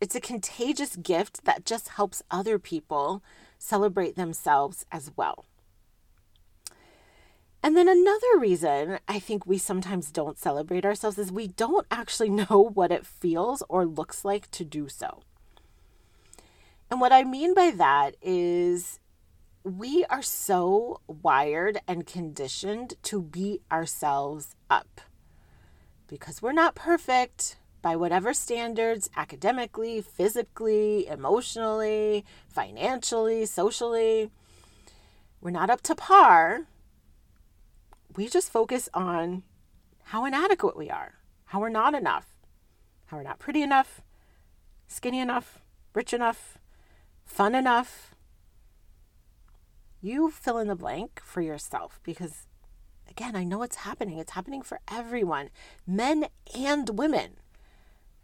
It's 0.00 0.14
a 0.14 0.20
contagious 0.20 0.96
gift 0.96 1.44
that 1.44 1.66
just 1.66 1.88
helps 1.88 2.22
other 2.30 2.58
people 2.58 3.22
celebrate 3.58 4.16
themselves 4.16 4.86
as 4.90 5.10
well. 5.16 5.44
And 7.62 7.76
then 7.76 7.88
another 7.88 8.38
reason 8.38 8.98
I 9.08 9.18
think 9.18 9.46
we 9.46 9.58
sometimes 9.58 10.12
don't 10.12 10.38
celebrate 10.38 10.84
ourselves 10.84 11.18
is 11.18 11.32
we 11.32 11.48
don't 11.48 11.86
actually 11.90 12.30
know 12.50 12.70
what 12.74 12.92
it 12.92 13.06
feels 13.06 13.62
or 13.68 13.84
looks 13.84 14.24
like 14.24 14.50
to 14.52 14.64
do 14.64 14.88
so. 14.88 15.22
And 16.90 17.00
what 17.00 17.12
I 17.12 17.24
mean 17.24 17.54
by 17.54 17.70
that 17.72 18.16
is 18.22 19.00
we 19.62 20.04
are 20.06 20.22
so 20.22 21.00
wired 21.06 21.78
and 21.86 22.06
conditioned 22.06 22.94
to 23.02 23.20
beat 23.20 23.62
ourselves 23.70 24.54
up 24.70 25.02
because 26.06 26.40
we're 26.40 26.52
not 26.52 26.74
perfect 26.74 27.56
by 27.82 27.94
whatever 27.94 28.32
standards 28.32 29.10
academically, 29.16 30.00
physically, 30.00 31.06
emotionally, 31.06 32.24
financially, 32.48 33.44
socially. 33.44 34.30
We're 35.40 35.50
not 35.50 35.70
up 35.70 35.82
to 35.82 35.94
par 35.94 36.62
we 38.18 38.26
just 38.26 38.50
focus 38.50 38.88
on 38.92 39.44
how 40.06 40.24
inadequate 40.24 40.76
we 40.76 40.90
are, 40.90 41.14
how 41.44 41.60
we're 41.60 41.68
not 41.68 41.94
enough, 41.94 42.26
how 43.06 43.16
we're 43.16 43.22
not 43.22 43.38
pretty 43.38 43.62
enough, 43.62 44.00
skinny 44.88 45.20
enough, 45.20 45.60
rich 45.94 46.12
enough, 46.12 46.58
fun 47.24 47.54
enough. 47.54 48.16
You 50.00 50.32
fill 50.32 50.58
in 50.58 50.66
the 50.66 50.74
blank 50.74 51.20
for 51.24 51.40
yourself 51.40 52.00
because, 52.02 52.48
again, 53.08 53.36
I 53.36 53.44
know 53.44 53.62
it's 53.62 53.76
happening. 53.76 54.18
It's 54.18 54.32
happening 54.32 54.62
for 54.62 54.80
everyone, 54.90 55.50
men 55.86 56.26
and 56.56 56.98
women, 56.98 57.36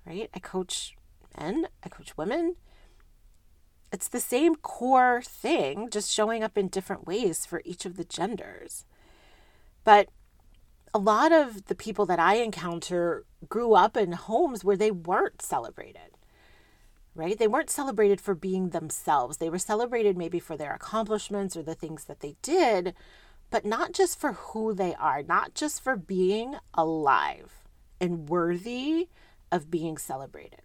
right? 0.04 0.28
I 0.34 0.40
coach 0.40 0.96
men, 1.38 1.68
I 1.84 1.88
coach 1.88 2.16
women. 2.16 2.56
It's 3.92 4.08
the 4.08 4.18
same 4.18 4.56
core 4.56 5.22
thing, 5.22 5.88
just 5.88 6.10
showing 6.10 6.42
up 6.42 6.58
in 6.58 6.66
different 6.66 7.06
ways 7.06 7.46
for 7.46 7.62
each 7.64 7.86
of 7.86 7.96
the 7.96 8.02
genders. 8.02 8.84
But 9.84 10.08
a 10.92 10.98
lot 10.98 11.32
of 11.32 11.66
the 11.66 11.74
people 11.74 12.06
that 12.06 12.18
I 12.18 12.36
encounter 12.36 13.24
grew 13.48 13.74
up 13.74 13.96
in 13.96 14.12
homes 14.12 14.64
where 14.64 14.76
they 14.76 14.90
weren't 14.90 15.42
celebrated, 15.42 16.16
right? 17.14 17.38
They 17.38 17.48
weren't 17.48 17.70
celebrated 17.70 18.20
for 18.20 18.34
being 18.34 18.70
themselves. 18.70 19.36
They 19.36 19.50
were 19.50 19.58
celebrated 19.58 20.16
maybe 20.16 20.40
for 20.40 20.56
their 20.56 20.72
accomplishments 20.72 21.56
or 21.56 21.62
the 21.62 21.74
things 21.74 22.04
that 22.04 22.20
they 22.20 22.36
did, 22.42 22.94
but 23.50 23.64
not 23.64 23.92
just 23.92 24.18
for 24.18 24.32
who 24.32 24.72
they 24.72 24.94
are, 24.94 25.22
not 25.22 25.54
just 25.54 25.82
for 25.82 25.96
being 25.96 26.56
alive 26.72 27.64
and 28.00 28.28
worthy 28.28 29.08
of 29.52 29.70
being 29.70 29.98
celebrated. 29.98 30.62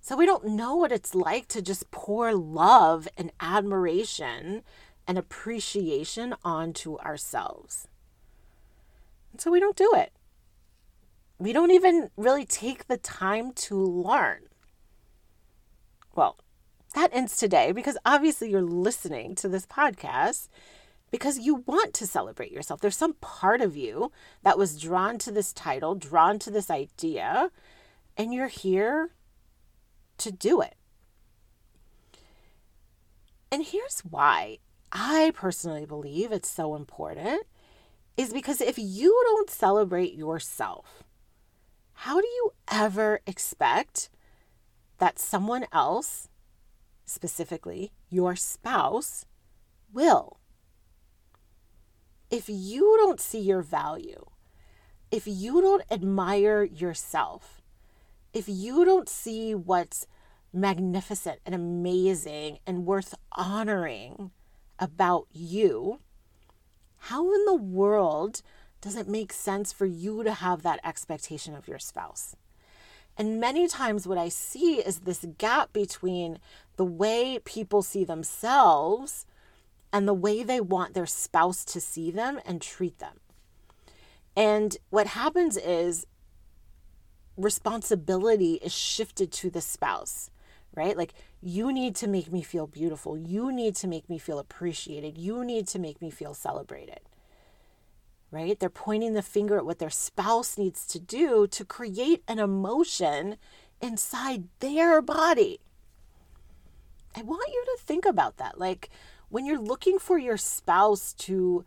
So 0.00 0.16
we 0.16 0.26
don't 0.26 0.46
know 0.46 0.74
what 0.74 0.92
it's 0.92 1.14
like 1.14 1.48
to 1.48 1.60
just 1.60 1.90
pour 1.90 2.34
love 2.34 3.08
and 3.16 3.30
admiration 3.40 4.62
and 5.06 5.18
appreciation 5.18 6.34
onto 6.42 6.98
ourselves. 6.98 7.88
So 9.38 9.50
we 9.50 9.60
don't 9.60 9.76
do 9.76 9.92
it. 9.94 10.12
We 11.38 11.52
don't 11.52 11.70
even 11.70 12.10
really 12.16 12.44
take 12.44 12.88
the 12.88 12.96
time 12.96 13.52
to 13.52 13.76
learn. 13.76 14.42
Well, 16.14 16.36
that 16.94 17.10
ends 17.12 17.36
today 17.36 17.70
because 17.70 17.96
obviously 18.04 18.50
you're 18.50 18.62
listening 18.62 19.36
to 19.36 19.48
this 19.48 19.66
podcast 19.66 20.48
because 21.10 21.38
you 21.38 21.62
want 21.66 21.94
to 21.94 22.06
celebrate 22.06 22.50
yourself. 22.50 22.80
There's 22.80 22.96
some 22.96 23.14
part 23.14 23.60
of 23.60 23.76
you 23.76 24.10
that 24.42 24.58
was 24.58 24.80
drawn 24.80 25.18
to 25.18 25.30
this 25.30 25.52
title, 25.52 25.94
drawn 25.94 26.38
to 26.40 26.50
this 26.50 26.70
idea, 26.70 27.50
and 28.16 28.34
you're 28.34 28.48
here 28.48 29.10
to 30.18 30.32
do 30.32 30.60
it. 30.60 30.74
And 33.50 33.64
here's 33.64 34.00
why 34.00 34.58
I 34.90 35.32
personally 35.34 35.86
believe 35.86 36.32
it's 36.32 36.50
so 36.50 36.74
important 36.74 37.42
is 38.18 38.32
because 38.32 38.60
if 38.60 38.76
you 38.76 39.16
don't 39.26 39.48
celebrate 39.48 40.12
yourself, 40.14 41.04
how 41.92 42.20
do 42.20 42.26
you 42.26 42.52
ever 42.70 43.20
expect 43.26 44.10
that 44.98 45.20
someone 45.20 45.66
else, 45.72 46.28
specifically 47.04 47.92
your 48.10 48.34
spouse, 48.34 49.24
will? 49.92 50.40
If 52.28 52.48
you 52.48 52.96
don't 52.98 53.20
see 53.20 53.38
your 53.38 53.62
value, 53.62 54.26
if 55.12 55.22
you 55.26 55.60
don't 55.60 55.84
admire 55.88 56.64
yourself, 56.64 57.62
if 58.32 58.48
you 58.48 58.84
don't 58.84 59.08
see 59.08 59.54
what's 59.54 60.08
magnificent 60.52 61.38
and 61.46 61.54
amazing 61.54 62.58
and 62.66 62.84
worth 62.84 63.14
honoring 63.32 64.32
about 64.80 65.28
you, 65.32 66.00
how 67.08 67.32
in 67.32 67.46
the 67.46 67.54
world 67.54 68.42
does 68.82 68.94
it 68.94 69.08
make 69.08 69.32
sense 69.32 69.72
for 69.72 69.86
you 69.86 70.22
to 70.22 70.32
have 70.32 70.60
that 70.62 70.78
expectation 70.84 71.54
of 71.54 71.66
your 71.66 71.78
spouse? 71.78 72.36
And 73.16 73.40
many 73.40 73.66
times, 73.66 74.06
what 74.06 74.18
I 74.18 74.28
see 74.28 74.80
is 74.80 75.00
this 75.00 75.24
gap 75.38 75.72
between 75.72 76.38
the 76.76 76.84
way 76.84 77.38
people 77.46 77.80
see 77.80 78.04
themselves 78.04 79.24
and 79.90 80.06
the 80.06 80.12
way 80.12 80.42
they 80.42 80.60
want 80.60 80.92
their 80.92 81.06
spouse 81.06 81.64
to 81.64 81.80
see 81.80 82.10
them 82.10 82.40
and 82.44 82.60
treat 82.60 82.98
them. 82.98 83.20
And 84.36 84.76
what 84.90 85.06
happens 85.06 85.56
is 85.56 86.06
responsibility 87.38 88.54
is 88.62 88.74
shifted 88.74 89.32
to 89.32 89.48
the 89.48 89.62
spouse 89.62 90.30
right? 90.78 90.96
Like, 90.96 91.14
you 91.40 91.72
need 91.72 91.94
to 91.96 92.08
make 92.08 92.32
me 92.32 92.42
feel 92.42 92.66
beautiful. 92.66 93.16
You 93.16 93.52
need 93.52 93.76
to 93.76 93.86
make 93.86 94.08
me 94.08 94.18
feel 94.18 94.38
appreciated. 94.38 95.16
You 95.16 95.44
need 95.44 95.68
to 95.68 95.78
make 95.78 96.02
me 96.02 96.10
feel 96.10 96.34
celebrated, 96.34 97.00
right? 98.30 98.58
They're 98.58 98.68
pointing 98.68 99.14
the 99.14 99.22
finger 99.22 99.56
at 99.56 99.66
what 99.66 99.78
their 99.78 99.90
spouse 99.90 100.58
needs 100.58 100.86
to 100.88 100.98
do 100.98 101.46
to 101.46 101.64
create 101.64 102.22
an 102.26 102.38
emotion 102.38 103.36
inside 103.80 104.44
their 104.58 105.00
body. 105.00 105.60
I 107.16 107.22
want 107.22 107.48
you 107.48 107.64
to 107.64 107.84
think 107.84 108.04
about 108.04 108.36
that. 108.38 108.58
Like, 108.58 108.90
when 109.28 109.44
you're 109.44 109.60
looking 109.60 109.98
for 109.98 110.18
your 110.18 110.36
spouse 110.36 111.12
to 111.14 111.64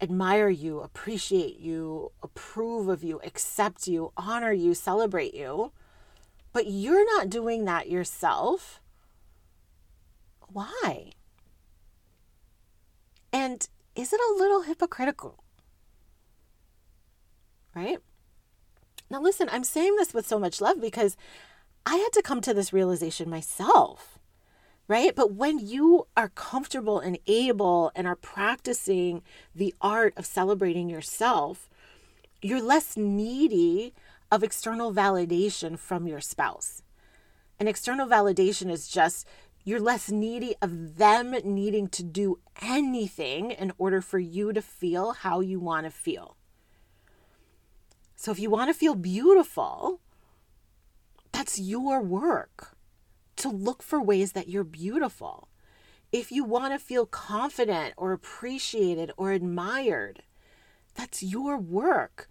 admire 0.00 0.48
you, 0.48 0.80
appreciate 0.80 1.60
you, 1.60 2.10
approve 2.22 2.88
of 2.88 3.04
you, 3.04 3.20
accept 3.24 3.86
you, 3.86 4.12
honor 4.16 4.52
you, 4.52 4.74
celebrate 4.74 5.34
you, 5.34 5.70
but 6.52 6.66
you're 6.66 7.06
not 7.16 7.30
doing 7.30 7.64
that 7.64 7.88
yourself, 7.88 8.80
why? 10.48 11.12
And 13.32 13.66
is 13.94 14.12
it 14.12 14.20
a 14.20 14.38
little 14.38 14.62
hypocritical? 14.62 15.42
Right? 17.74 17.98
Now, 19.10 19.20
listen, 19.20 19.48
I'm 19.50 19.64
saying 19.64 19.96
this 19.96 20.14
with 20.14 20.26
so 20.26 20.38
much 20.38 20.60
love 20.60 20.80
because 20.80 21.16
I 21.84 21.96
had 21.96 22.12
to 22.12 22.22
come 22.22 22.40
to 22.42 22.54
this 22.54 22.72
realization 22.72 23.28
myself, 23.28 24.18
right? 24.88 25.14
But 25.14 25.32
when 25.32 25.58
you 25.58 26.06
are 26.16 26.28
comfortable 26.30 27.00
and 27.00 27.18
able 27.26 27.92
and 27.94 28.06
are 28.06 28.16
practicing 28.16 29.22
the 29.54 29.74
art 29.80 30.14
of 30.16 30.26
celebrating 30.26 30.88
yourself, 30.88 31.68
you're 32.40 32.62
less 32.62 32.96
needy 32.96 33.94
of 34.32 34.42
external 34.42 34.94
validation 34.94 35.78
from 35.78 36.06
your 36.06 36.20
spouse. 36.20 36.82
And 37.60 37.68
external 37.68 38.08
validation 38.08 38.70
is 38.70 38.88
just 38.88 39.28
you're 39.62 39.78
less 39.78 40.10
needy 40.10 40.54
of 40.62 40.96
them 40.96 41.36
needing 41.44 41.86
to 41.88 42.02
do 42.02 42.38
anything 42.62 43.50
in 43.50 43.72
order 43.76 44.00
for 44.00 44.18
you 44.18 44.54
to 44.54 44.62
feel 44.62 45.12
how 45.12 45.40
you 45.40 45.60
want 45.60 45.84
to 45.84 45.90
feel. 45.90 46.36
So 48.16 48.32
if 48.32 48.38
you 48.38 48.48
want 48.48 48.70
to 48.70 48.74
feel 48.74 48.94
beautiful, 48.94 50.00
that's 51.30 51.58
your 51.58 52.00
work 52.00 52.74
to 53.36 53.50
look 53.50 53.82
for 53.82 54.00
ways 54.00 54.32
that 54.32 54.48
you're 54.48 54.64
beautiful. 54.64 55.48
If 56.10 56.32
you 56.32 56.42
want 56.42 56.72
to 56.72 56.78
feel 56.78 57.04
confident 57.04 57.92
or 57.98 58.12
appreciated 58.12 59.12
or 59.18 59.32
admired, 59.32 60.22
that's 60.94 61.22
your 61.22 61.58
work 61.58 62.30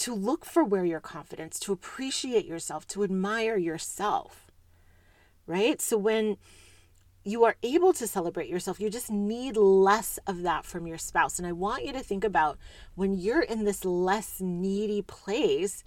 to 0.00 0.14
look 0.14 0.44
for 0.44 0.64
where 0.64 0.84
your 0.84 1.00
confidence, 1.00 1.58
to 1.60 1.72
appreciate 1.72 2.46
yourself, 2.46 2.86
to 2.88 3.04
admire 3.04 3.56
yourself. 3.56 4.50
Right? 5.46 5.80
So 5.80 5.96
when 5.96 6.36
you 7.24 7.44
are 7.44 7.56
able 7.62 7.92
to 7.92 8.06
celebrate 8.06 8.48
yourself. 8.48 8.80
You 8.80 8.88
just 8.88 9.10
need 9.10 9.56
less 9.56 10.18
of 10.26 10.42
that 10.42 10.64
from 10.64 10.86
your 10.86 10.98
spouse. 10.98 11.38
And 11.38 11.46
I 11.46 11.52
want 11.52 11.84
you 11.84 11.92
to 11.92 12.00
think 12.00 12.24
about 12.24 12.58
when 12.94 13.14
you're 13.14 13.42
in 13.42 13.64
this 13.64 13.84
less 13.84 14.40
needy 14.40 15.02
place, 15.02 15.84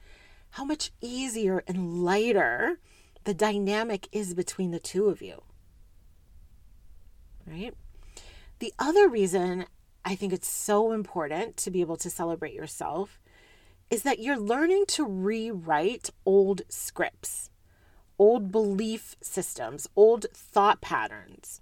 how 0.51 0.63
much 0.63 0.91
easier 1.01 1.63
and 1.67 2.03
lighter 2.03 2.79
the 3.23 3.33
dynamic 3.33 4.07
is 4.11 4.33
between 4.33 4.71
the 4.71 4.79
two 4.79 5.07
of 5.07 5.21
you. 5.21 5.41
Right? 7.47 7.73
The 8.59 8.73
other 8.77 9.09
reason 9.09 9.65
I 10.05 10.15
think 10.15 10.33
it's 10.33 10.49
so 10.49 10.91
important 10.91 11.57
to 11.57 11.71
be 11.71 11.81
able 11.81 11.97
to 11.97 12.09
celebrate 12.09 12.53
yourself 12.53 13.19
is 13.89 14.03
that 14.03 14.19
you're 14.19 14.37
learning 14.37 14.85
to 14.87 15.05
rewrite 15.05 16.09
old 16.25 16.61
scripts 16.69 17.49
old 18.23 18.51
belief 18.51 19.15
systems, 19.21 19.87
old 19.95 20.25
thought 20.33 20.81
patterns. 20.81 21.61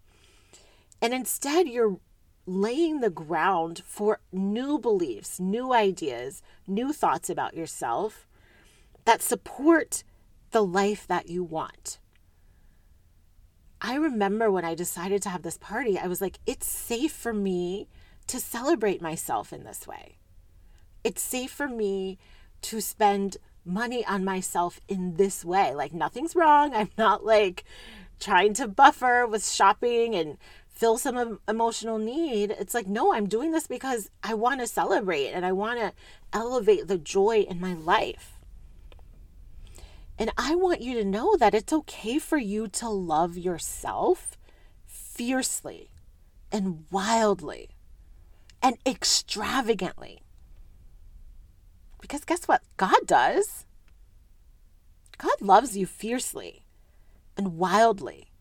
And 1.02 1.14
instead, 1.14 1.68
you're 1.68 1.98
laying 2.46 3.00
the 3.00 3.10
ground 3.10 3.82
for 3.86 4.20
new 4.32 4.78
beliefs, 4.78 5.40
new 5.40 5.74
ideas, 5.74 6.42
new 6.68 6.92
thoughts 6.94 7.30
about 7.30 7.56
yourself 7.56 8.28
that 9.06 9.22
support 9.22 10.04
the 10.52 10.64
life 10.64 11.08
that 11.08 11.30
you 11.30 11.44
want. 11.44 12.00
I 13.82 13.96
remember 13.96 14.52
when 14.52 14.66
I 14.66 14.76
decided 14.76 15.24
to 15.24 15.30
have 15.30 15.42
this 15.42 15.58
party, 15.58 15.98
I 15.98 16.08
was 16.08 16.22
like, 16.22 16.38
it's 16.46 16.68
safe 16.68 17.12
for 17.12 17.34
me 17.34 17.88
to 18.28 18.40
celebrate 18.40 19.02
myself 19.02 19.52
in 19.52 19.64
this 19.64 19.88
way. 19.88 20.18
It's 21.04 21.22
safe 21.22 21.52
for 21.52 21.68
me 21.68 22.18
to 22.64 22.82
spend 22.82 23.38
money 23.66 24.06
on 24.06 24.24
myself 24.24 24.80
in 24.88 25.16
this 25.16 25.46
way. 25.46 25.74
Like 25.74 25.94
nothing's 25.94 26.36
wrong. 26.36 26.74
I'm 26.76 26.90
not 26.98 27.26
like 27.26 27.64
trying 28.20 28.54
to 28.56 28.68
buffer 28.68 29.26
with 29.26 29.48
shopping 29.48 30.16
and 30.16 30.38
fill 30.70 30.98
some 30.98 31.40
emotional 31.48 31.98
need. 31.98 32.56
It's 32.60 32.74
like, 32.74 32.88
no, 32.88 33.14
I'm 33.14 33.28
doing 33.28 33.52
this 33.52 33.68
because 33.68 34.10
I 34.24 34.34
want 34.34 34.62
to 34.62 34.68
celebrate 34.68 35.30
and 35.30 35.46
I 35.46 35.52
want 35.52 35.80
to 35.80 35.94
elevate 36.34 36.88
the 36.88 36.98
joy 36.98 37.46
in 37.48 37.60
my 37.60 37.74
life. 37.74 38.40
And 40.18 40.32
I 40.38 40.56
want 40.56 40.82
you 40.82 40.94
to 40.96 41.06
know 41.06 41.36
that 41.38 41.56
it's 41.56 41.74
okay 41.74 42.20
for 42.20 42.38
you 42.38 42.68
to 42.68 42.90
love 42.90 43.38
yourself 43.38 44.38
fiercely 44.86 45.90
and 46.52 46.86
wildly 46.92 47.70
and 48.62 48.78
extravagantly. 48.86 50.22
Because 52.02 52.26
guess 52.26 52.46
what? 52.46 52.62
God 52.78 53.06
does. 53.06 53.66
God 55.18 55.40
loves 55.40 55.78
you 55.78 55.86
fiercely 55.86 56.66
and 57.38 57.58
wildly 57.58 58.32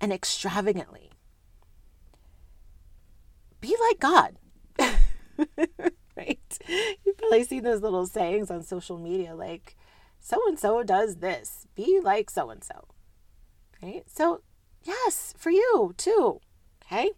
and 0.00 0.12
extravagantly. 0.12 1.10
Be 3.60 3.74
like 3.88 3.98
God. 3.98 4.36
right? 6.16 6.58
You've 7.04 7.16
probably 7.16 7.44
seen 7.44 7.64
those 7.64 7.82
little 7.82 8.06
sayings 8.06 8.50
on 8.50 8.62
social 8.62 8.98
media 8.98 9.34
like, 9.34 9.76
so 10.20 10.40
and 10.46 10.58
so 10.58 10.82
does 10.82 11.16
this. 11.16 11.66
Be 11.74 12.00
like 12.02 12.30
so 12.30 12.50
and 12.50 12.62
so. 12.62 12.86
Right? 13.82 14.04
So, 14.06 14.42
yes, 14.84 15.34
for 15.36 15.50
you 15.50 15.94
too. 15.96 16.40
Okay? 16.84 17.10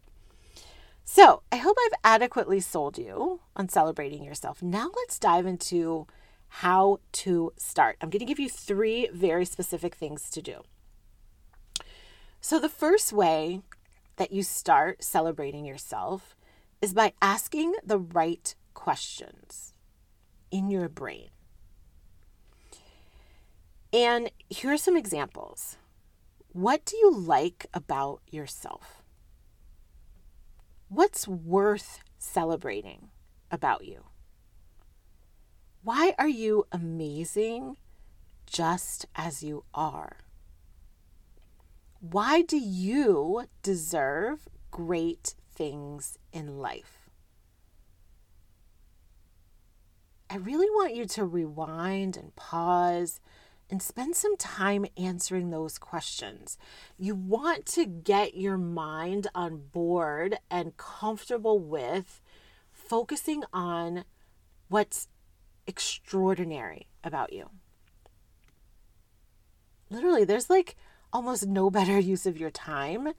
So, 1.13 1.43
I 1.51 1.57
hope 1.57 1.77
I've 1.77 1.99
adequately 2.05 2.61
sold 2.61 2.97
you 2.97 3.41
on 3.57 3.69
celebrating 3.69 4.23
yourself. 4.23 4.63
Now, 4.63 4.93
let's 4.95 5.19
dive 5.19 5.45
into 5.45 6.07
how 6.47 7.01
to 7.25 7.53
start. 7.57 7.97
I'm 8.01 8.11
going 8.11 8.21
to 8.21 8.25
give 8.25 8.39
you 8.39 8.49
three 8.49 9.09
very 9.13 9.45
specific 9.45 9.97
things 9.97 10.31
to 10.31 10.41
do. 10.41 10.63
So, 12.41 12.61
the 12.61 12.69
first 12.69 13.13
way 13.13 13.63
that 14.19 14.31
you 14.31 14.45
start 14.45 15.03
celebrating 15.03 15.65
yourself 15.65 16.37
is 16.81 16.95
by 16.95 17.15
asking 17.21 17.75
the 17.85 17.99
right 17.99 18.55
questions 18.75 19.75
in 20.53 20.71
your 20.71 20.89
brain. 20.89 21.31
And 23.93 24.31
here 24.49 24.75
are 24.75 24.77
some 24.77 24.97
examples. 24.97 25.77
What 26.53 26.85
do 26.85 26.97
you 26.97 27.13
like 27.13 27.67
about 27.75 28.21
yourself? 28.31 29.00
What's 30.93 31.29
worth 31.29 32.01
celebrating 32.19 33.11
about 33.49 33.85
you? 33.85 34.07
Why 35.85 36.17
are 36.19 36.29
you 36.29 36.67
amazing 36.73 37.77
just 38.45 39.07
as 39.15 39.41
you 39.41 39.63
are? 39.73 40.17
Why 42.01 42.43
do 42.43 42.59
you 42.59 43.45
deserve 43.63 44.49
great 44.73 45.37
things 45.55 46.19
in 46.33 46.59
life? 46.59 47.09
I 50.29 50.39
really 50.39 50.71
want 50.71 50.97
you 50.97 51.07
to 51.07 51.25
rewind 51.25 52.17
and 52.17 52.35
pause 52.35 53.21
and 53.71 53.83
spend 53.83 54.17
some 54.17 54.37
time 54.37 54.87
answering 54.97 55.51
those 55.51 55.79
questions. 55.79 56.59
You 56.99 57.15
want 57.15 57.67
to 57.67 57.87
get 57.87 58.37
your 58.37 58.59
mind 58.59 59.29
on 59.35 59.69
board 59.73 60.39
and 60.51 60.77
comfortable 60.77 61.59
with 61.59 62.21
focusing 62.73 63.45
on 63.53 64.05
what's 64.69 65.09
extraordinary 65.67 66.89
about 67.05 67.33
you. 67.33 67.51
Literally, 69.89 70.25
there's 70.25 70.51
like 70.51 70.77
almost 71.13 71.47
no 71.47 71.71
better 71.71 71.99
use 72.01 72.27
of 72.27 72.39
your 72.39 72.51
time 72.51 73.13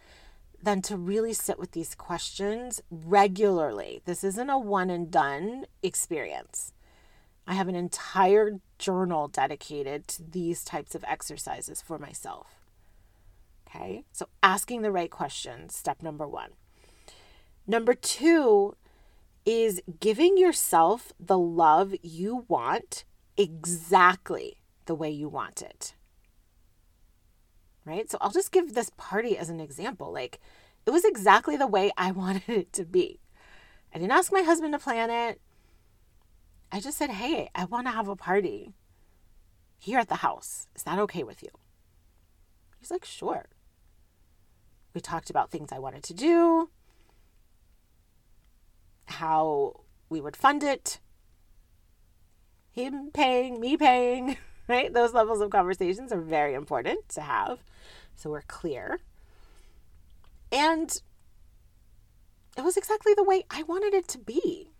than 0.63 0.81
to 0.83 0.95
really 0.95 1.33
sit 1.33 1.57
with 1.57 1.71
these 1.71 1.95
questions 1.95 2.81
regularly. 2.89 4.01
This 4.05 4.23
isn't 4.23 4.49
a 4.49 4.59
one 4.59 4.89
and 4.89 5.09
done 5.09 5.65
experience. 5.81 6.73
I 7.47 7.53
have 7.55 7.67
an 7.67 7.75
entire 7.75 8.59
journal 8.81 9.29
dedicated 9.29 10.07
to 10.09 10.23
these 10.23 10.63
types 10.63 10.95
of 10.95 11.05
exercises 11.07 11.81
for 11.81 11.97
myself. 11.97 12.47
Okay, 13.67 14.03
so 14.11 14.27
asking 14.43 14.81
the 14.81 14.91
right 14.91 15.09
questions, 15.09 15.75
step 15.75 16.01
number 16.03 16.27
one. 16.27 16.51
Number 17.65 17.93
two 17.93 18.75
is 19.45 19.81
giving 19.99 20.37
yourself 20.37 21.13
the 21.19 21.37
love 21.37 21.93
you 22.01 22.45
want 22.49 23.05
exactly 23.37 24.57
the 24.87 24.95
way 24.95 25.09
you 25.09 25.29
want 25.29 25.61
it. 25.61 25.95
Right? 27.85 28.09
So 28.11 28.17
I'll 28.19 28.31
just 28.31 28.51
give 28.51 28.73
this 28.73 28.91
party 28.97 29.37
as 29.37 29.49
an 29.49 29.59
example. 29.59 30.11
Like, 30.11 30.39
it 30.85 30.91
was 30.91 31.05
exactly 31.05 31.55
the 31.55 31.67
way 31.67 31.91
I 31.97 32.11
wanted 32.23 32.49
it 32.49 32.73
to 32.73 32.85
be. 32.85 33.19
I 33.93 33.99
didn't 33.99 34.11
ask 34.11 34.31
my 34.31 34.41
husband 34.41 34.73
to 34.73 34.79
plan 34.79 35.09
it. 35.09 35.39
I 36.71 36.79
just 36.79 36.97
said, 36.97 37.09
hey, 37.09 37.49
I 37.53 37.65
want 37.65 37.87
to 37.87 37.91
have 37.91 38.07
a 38.07 38.15
party 38.15 38.73
here 39.77 39.99
at 39.99 40.07
the 40.07 40.15
house. 40.15 40.67
Is 40.75 40.83
that 40.83 40.99
okay 40.99 41.23
with 41.23 41.43
you? 41.43 41.49
He's 42.79 42.91
like, 42.91 43.03
sure. 43.03 43.47
We 44.93 45.01
talked 45.01 45.29
about 45.29 45.51
things 45.51 45.71
I 45.71 45.79
wanted 45.79 46.03
to 46.03 46.13
do, 46.13 46.69
how 49.05 49.81
we 50.09 50.19
would 50.19 50.35
fund 50.35 50.63
it, 50.63 50.99
him 52.71 53.11
paying, 53.13 53.59
me 53.59 53.77
paying, 53.77 54.37
right? 54.67 54.93
Those 54.93 55.13
levels 55.13 55.41
of 55.41 55.49
conversations 55.49 56.11
are 56.11 56.21
very 56.21 56.53
important 56.53 57.09
to 57.09 57.21
have. 57.21 57.59
So 58.15 58.29
we're 58.29 58.41
clear. 58.41 58.99
And 60.51 61.01
it 62.57 62.63
was 62.63 62.77
exactly 62.77 63.13
the 63.13 63.23
way 63.23 63.43
I 63.49 63.63
wanted 63.63 63.93
it 63.93 64.07
to 64.09 64.17
be 64.17 64.70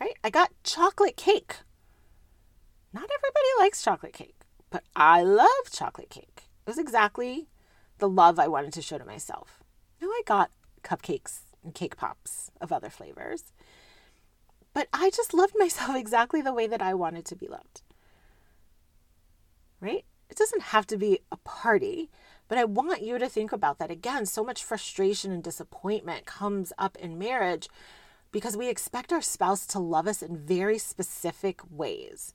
right? 0.00 0.14
I 0.22 0.30
got 0.30 0.52
chocolate 0.62 1.16
cake. 1.16 1.56
Not 2.92 3.04
everybody 3.04 3.46
likes 3.58 3.82
chocolate 3.82 4.12
cake, 4.12 4.40
but 4.70 4.84
I 4.96 5.22
love 5.22 5.48
chocolate 5.70 6.10
cake. 6.10 6.44
It 6.66 6.70
was 6.70 6.78
exactly 6.78 7.48
the 7.98 8.08
love 8.08 8.38
I 8.38 8.48
wanted 8.48 8.72
to 8.74 8.82
show 8.82 8.98
to 8.98 9.04
myself. 9.04 9.62
Now 10.00 10.08
I 10.08 10.22
got 10.24 10.50
cupcakes 10.82 11.40
and 11.64 11.74
cake 11.74 11.96
pops 11.96 12.50
of 12.60 12.72
other 12.72 12.90
flavors, 12.90 13.52
but 14.72 14.88
I 14.92 15.10
just 15.10 15.34
loved 15.34 15.54
myself 15.58 15.96
exactly 15.96 16.40
the 16.40 16.54
way 16.54 16.66
that 16.66 16.82
I 16.82 16.94
wanted 16.94 17.24
to 17.26 17.36
be 17.36 17.48
loved. 17.48 17.82
Right? 19.80 20.04
It 20.30 20.36
doesn't 20.36 20.62
have 20.62 20.86
to 20.88 20.96
be 20.96 21.20
a 21.32 21.36
party, 21.38 22.10
but 22.48 22.58
I 22.58 22.64
want 22.64 23.02
you 23.02 23.18
to 23.18 23.28
think 23.28 23.52
about 23.52 23.78
that 23.78 23.90
again. 23.90 24.26
So 24.26 24.44
much 24.44 24.64
frustration 24.64 25.32
and 25.32 25.42
disappointment 25.42 26.26
comes 26.26 26.72
up 26.78 26.96
in 26.98 27.18
marriage 27.18 27.68
because 28.32 28.56
we 28.56 28.68
expect 28.68 29.12
our 29.12 29.22
spouse 29.22 29.66
to 29.68 29.78
love 29.78 30.06
us 30.06 30.22
in 30.22 30.36
very 30.36 30.78
specific 30.78 31.60
ways. 31.70 32.34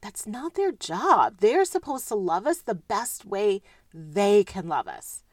That's 0.00 0.26
not 0.26 0.54
their 0.54 0.72
job. 0.72 1.38
They're 1.40 1.64
supposed 1.64 2.08
to 2.08 2.14
love 2.14 2.46
us 2.46 2.62
the 2.62 2.74
best 2.74 3.24
way 3.24 3.62
they 3.92 4.44
can 4.44 4.68
love 4.68 4.88
us. 4.88 5.24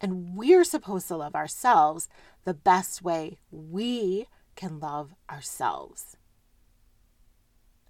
And 0.00 0.36
we're 0.36 0.64
supposed 0.64 1.08
to 1.08 1.16
love 1.16 1.34
ourselves 1.34 2.08
the 2.44 2.54
best 2.54 3.02
way 3.02 3.38
we 3.50 4.26
can 4.56 4.80
love 4.80 5.14
ourselves. 5.30 6.16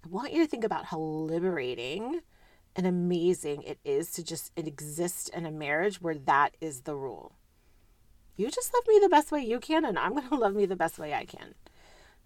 I 0.05 0.09
want 0.09 0.33
you 0.33 0.43
to 0.43 0.47
think 0.47 0.63
about 0.63 0.85
how 0.85 0.99
liberating 0.99 2.21
and 2.75 2.85
amazing 2.85 3.63
it 3.63 3.79
is 3.83 4.11
to 4.11 4.23
just 4.23 4.51
exist 4.55 5.29
in 5.29 5.45
a 5.45 5.51
marriage 5.51 6.01
where 6.01 6.15
that 6.15 6.55
is 6.61 6.81
the 6.81 6.95
rule. 6.95 7.35
You 8.35 8.49
just 8.49 8.73
love 8.73 8.83
me 8.87 8.99
the 9.01 9.09
best 9.09 9.31
way 9.31 9.41
you 9.41 9.59
can, 9.59 9.85
and 9.85 9.97
I'm 9.97 10.13
going 10.15 10.29
to 10.29 10.35
love 10.35 10.55
me 10.55 10.65
the 10.65 10.75
best 10.75 10.99
way 10.99 11.13
I 11.13 11.25
can. 11.25 11.55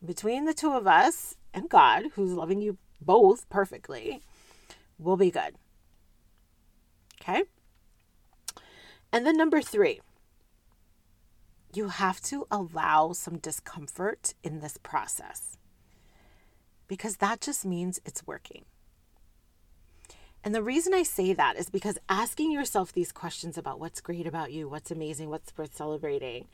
Between 0.03 0.45
the 0.45 0.53
two 0.53 0.73
of 0.73 0.87
us 0.87 1.35
and 1.53 1.69
God, 1.69 2.05
who's 2.13 2.31
loving 2.31 2.61
you 2.61 2.77
both 3.01 3.49
perfectly, 3.49 4.21
we'll 4.97 5.17
be 5.17 5.31
good. 5.31 5.55
Okay? 7.21 7.43
And 9.11 9.25
then 9.25 9.37
number 9.37 9.61
three, 9.61 10.01
you 11.73 11.89
have 11.89 12.21
to 12.21 12.47
allow 12.49 13.13
some 13.13 13.37
discomfort 13.37 14.33
in 14.43 14.59
this 14.59 14.77
process 14.77 15.57
because 16.87 17.17
that 17.17 17.41
just 17.41 17.65
means 17.65 17.99
it's 18.05 18.25
working. 18.25 18.65
And 20.47 20.55
the 20.55 20.63
reason 20.63 20.93
I 20.93 21.03
say 21.03 21.33
that 21.33 21.57
is 21.57 21.69
because 21.69 21.97
asking 22.07 22.53
yourself 22.53 22.93
these 22.93 23.11
questions 23.11 23.57
about 23.57 23.81
what's 23.81 23.99
great 23.99 24.25
about 24.25 24.53
you, 24.53 24.69
what's 24.69 24.91
amazing, 24.91 25.29
what's 25.29 25.51
worth 25.57 25.75
celebrating, 25.75 26.47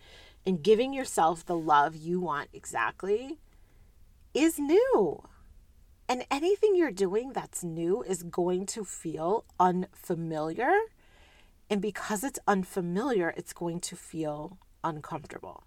and 0.48 0.64
giving 0.64 0.94
yourself 0.94 1.46
the 1.46 1.56
love 1.56 1.96
you 1.96 2.20
want 2.20 2.50
exactly 2.54 3.38
is 4.34 4.58
new. 4.58 5.22
And 6.10 6.26
anything 6.32 6.76
you're 6.76 6.90
doing 6.90 7.34
that's 7.34 7.64
new 7.64 8.02
is 8.02 8.24
going 8.24 8.66
to 8.66 8.84
feel 8.84 9.46
unfamiliar. 9.60 10.72
And 11.70 11.80
because 11.80 12.24
it's 12.24 12.40
unfamiliar, 12.48 13.32
it's 13.38 13.54
going 13.54 13.80
to 13.82 13.96
feel 13.96 14.58
uncomfortable. 14.84 15.66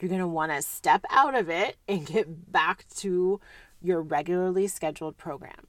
You're 0.00 0.08
going 0.08 0.20
to 0.20 0.26
want 0.26 0.50
to 0.50 0.62
step 0.62 1.04
out 1.10 1.36
of 1.36 1.48
it 1.48 1.76
and 1.86 2.04
get 2.04 2.50
back 2.50 2.86
to 2.96 3.40
your 3.80 4.02
regularly 4.02 4.66
scheduled 4.66 5.16
program 5.16 5.68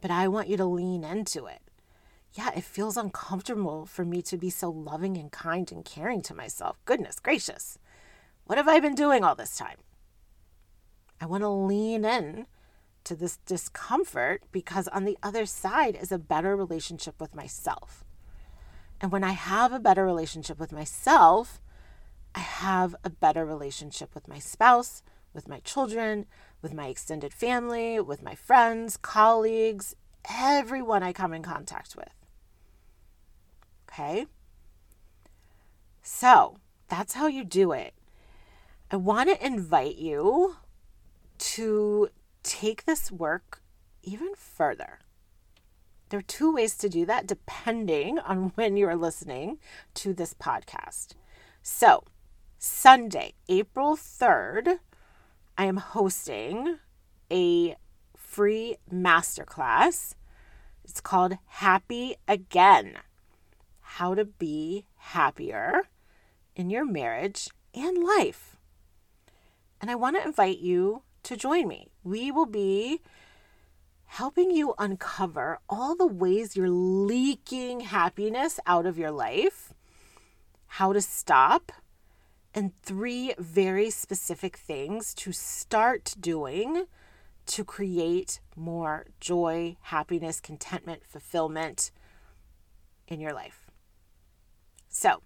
but 0.00 0.10
I 0.10 0.28
want 0.28 0.48
you 0.48 0.56
to 0.56 0.64
lean 0.64 1.04
into 1.04 1.46
it. 1.46 1.60
Yeah, 2.32 2.50
it 2.54 2.64
feels 2.64 2.96
uncomfortable 2.96 3.86
for 3.86 4.04
me 4.04 4.22
to 4.22 4.36
be 4.36 4.50
so 4.50 4.70
loving 4.70 5.16
and 5.16 5.32
kind 5.32 5.70
and 5.72 5.84
caring 5.84 6.22
to 6.22 6.34
myself. 6.34 6.78
Goodness 6.84 7.18
gracious. 7.20 7.78
What 8.44 8.58
have 8.58 8.68
I 8.68 8.80
been 8.80 8.94
doing 8.94 9.24
all 9.24 9.34
this 9.34 9.56
time? 9.56 9.78
I 11.20 11.26
want 11.26 11.42
to 11.42 11.48
lean 11.48 12.04
in 12.04 12.46
to 13.04 13.16
this 13.16 13.38
discomfort 13.46 14.42
because 14.52 14.88
on 14.88 15.04
the 15.04 15.18
other 15.22 15.46
side 15.46 15.96
is 16.00 16.12
a 16.12 16.18
better 16.18 16.54
relationship 16.54 17.20
with 17.20 17.34
myself. 17.34 18.04
And 19.00 19.10
when 19.10 19.24
I 19.24 19.32
have 19.32 19.72
a 19.72 19.80
better 19.80 20.04
relationship 20.04 20.58
with 20.58 20.72
myself, 20.72 21.60
I 22.34 22.40
have 22.40 22.94
a 23.04 23.10
better 23.10 23.44
relationship 23.44 24.14
with 24.14 24.28
my 24.28 24.38
spouse, 24.38 25.02
with 25.32 25.48
my 25.48 25.60
children, 25.60 26.26
with 26.62 26.74
my 26.74 26.86
extended 26.86 27.32
family, 27.32 28.00
with 28.00 28.22
my 28.22 28.34
friends, 28.34 28.96
colleagues, 28.96 29.94
everyone 30.30 31.02
I 31.02 31.12
come 31.12 31.32
in 31.32 31.42
contact 31.42 31.96
with. 31.96 32.12
Okay? 33.88 34.26
So 36.02 36.58
that's 36.88 37.14
how 37.14 37.26
you 37.26 37.44
do 37.44 37.72
it. 37.72 37.94
I 38.90 38.96
want 38.96 39.28
to 39.28 39.46
invite 39.46 39.96
you 39.96 40.56
to 41.38 42.08
take 42.42 42.84
this 42.84 43.12
work 43.12 43.62
even 44.02 44.32
further. 44.34 45.00
There 46.08 46.18
are 46.18 46.22
two 46.22 46.54
ways 46.54 46.76
to 46.78 46.88
do 46.88 47.04
that 47.06 47.26
depending 47.26 48.18
on 48.18 48.38
when 48.54 48.76
you're 48.76 48.96
listening 48.96 49.58
to 49.94 50.14
this 50.14 50.34
podcast. 50.34 51.08
So, 51.62 52.04
Sunday, 52.58 53.34
April 53.48 53.94
3rd, 53.96 54.78
I 55.60 55.64
am 55.64 55.78
hosting 55.78 56.78
a 57.32 57.74
free 58.16 58.76
masterclass. 58.88 60.14
It's 60.84 61.00
called 61.00 61.36
Happy 61.46 62.14
Again 62.28 62.98
How 63.80 64.14
to 64.14 64.24
Be 64.24 64.86
Happier 64.98 65.88
in 66.54 66.70
Your 66.70 66.84
Marriage 66.84 67.48
and 67.74 68.04
Life. 68.04 68.56
And 69.80 69.90
I 69.90 69.96
want 69.96 70.14
to 70.14 70.24
invite 70.24 70.60
you 70.60 71.02
to 71.24 71.36
join 71.36 71.66
me. 71.66 71.88
We 72.04 72.30
will 72.30 72.46
be 72.46 73.00
helping 74.04 74.52
you 74.52 74.74
uncover 74.78 75.58
all 75.68 75.96
the 75.96 76.06
ways 76.06 76.54
you're 76.54 76.70
leaking 76.70 77.80
happiness 77.80 78.60
out 78.64 78.86
of 78.86 78.96
your 78.96 79.10
life, 79.10 79.74
how 80.68 80.92
to 80.92 81.00
stop 81.00 81.72
and 82.58 82.76
three 82.82 83.32
very 83.38 83.88
specific 83.88 84.56
things 84.56 85.14
to 85.14 85.30
start 85.30 86.16
doing 86.18 86.86
to 87.46 87.62
create 87.62 88.40
more 88.56 89.06
joy, 89.20 89.76
happiness, 89.82 90.40
contentment, 90.40 91.04
fulfillment 91.06 91.92
in 93.06 93.20
your 93.20 93.32
life. 93.32 93.70
So, 94.88 95.22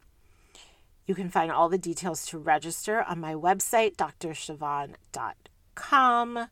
you 1.07 1.15
can 1.15 1.31
find 1.31 1.51
all 1.51 1.71
the 1.71 1.79
details 1.79 2.27
to 2.27 2.37
register 2.37 3.03
on 3.03 3.19
my 3.19 3.33
website, 3.33 3.97
drsiobhan.com. 3.97 6.49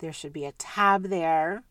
There 0.00 0.12
should 0.12 0.34
be 0.34 0.44
a 0.44 0.52
tab 0.52 1.04
there 1.04 1.62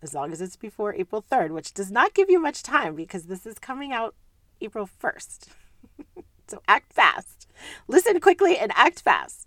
as 0.00 0.14
long 0.14 0.32
as 0.32 0.40
it's 0.40 0.56
before 0.56 0.94
April 0.94 1.22
3rd, 1.30 1.50
which 1.50 1.74
does 1.74 1.90
not 1.90 2.14
give 2.14 2.30
you 2.30 2.40
much 2.40 2.62
time 2.62 2.94
because 2.94 3.24
this 3.24 3.44
is 3.44 3.58
coming 3.58 3.92
out 3.92 4.14
April 4.62 4.88
1st. 5.02 5.48
So 6.46 6.62
act 6.68 6.92
fast. 6.92 7.48
Listen 7.88 8.20
quickly 8.20 8.58
and 8.58 8.72
act 8.74 9.00
fast. 9.02 9.46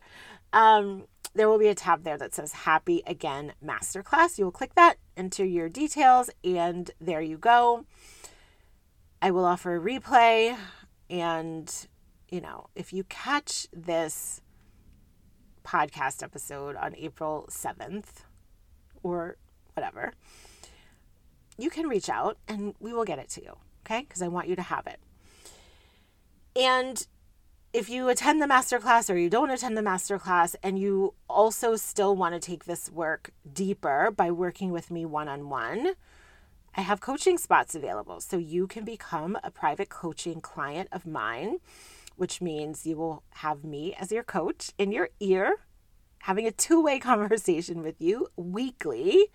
Um, 0.53 1.05
there 1.33 1.47
will 1.47 1.59
be 1.59 1.67
a 1.67 1.75
tab 1.75 2.03
there 2.03 2.17
that 2.17 2.33
says 2.33 2.51
Happy 2.51 3.03
Again 3.05 3.53
Masterclass. 3.63 4.37
You 4.37 4.45
will 4.45 4.51
click 4.51 4.73
that, 4.75 4.97
enter 5.15 5.45
your 5.45 5.69
details, 5.69 6.29
and 6.43 6.89
there 6.99 7.21
you 7.21 7.37
go. 7.37 7.85
I 9.21 9.31
will 9.31 9.45
offer 9.45 9.75
a 9.75 9.79
replay. 9.79 10.57
And, 11.09 11.87
you 12.29 12.41
know, 12.41 12.67
if 12.75 12.91
you 12.91 13.03
catch 13.03 13.67
this 13.71 14.41
podcast 15.63 16.23
episode 16.23 16.75
on 16.75 16.95
April 16.95 17.47
7th 17.49 18.23
or 19.03 19.37
whatever, 19.73 20.13
you 21.57 21.69
can 21.69 21.87
reach 21.87 22.09
out 22.09 22.37
and 22.47 22.73
we 22.79 22.93
will 22.93 23.05
get 23.05 23.19
it 23.19 23.29
to 23.29 23.43
you. 23.43 23.53
Okay. 23.85 24.01
Because 24.01 24.21
I 24.21 24.27
want 24.27 24.47
you 24.47 24.55
to 24.55 24.61
have 24.61 24.87
it. 24.87 24.99
And 26.57 27.05
if 27.71 27.87
you 27.87 28.09
attend 28.09 28.41
the 28.41 28.47
masterclass 28.47 29.13
or 29.13 29.17
you 29.17 29.29
don't 29.29 29.51
attend 29.51 29.77
the 29.77 29.83
masterclass 29.83 30.55
and 30.63 30.79
you 30.79 31.13
also 31.29 31.75
still 31.75 32.15
want 32.15 32.33
to 32.33 32.39
take 32.39 32.65
this 32.65 32.89
work 32.89 33.29
deeper 33.53 34.09
by 34.09 34.31
working 34.31 34.71
with 34.71 34.89
me 34.89 35.05
one 35.05 35.27
on 35.27 35.49
one, 35.49 35.93
I 36.75 36.81
have 36.81 36.99
coaching 36.99 37.37
spots 37.37 37.75
available. 37.75 38.21
So 38.21 38.37
you 38.37 38.65
can 38.65 38.83
become 38.83 39.37
a 39.43 39.51
private 39.51 39.89
coaching 39.89 40.41
client 40.41 40.89
of 40.91 41.05
mine, 41.05 41.57
which 42.15 42.41
means 42.41 42.87
you 42.87 42.97
will 42.97 43.21
have 43.35 43.63
me 43.63 43.93
as 43.93 44.11
your 44.11 44.23
coach 44.23 44.71
in 44.79 44.91
your 44.91 45.09
ear, 45.19 45.57
having 46.19 46.47
a 46.47 46.51
two 46.51 46.81
way 46.81 46.97
conversation 47.11 47.83
with 47.83 48.01
you 48.01 48.29
weekly 48.35 49.27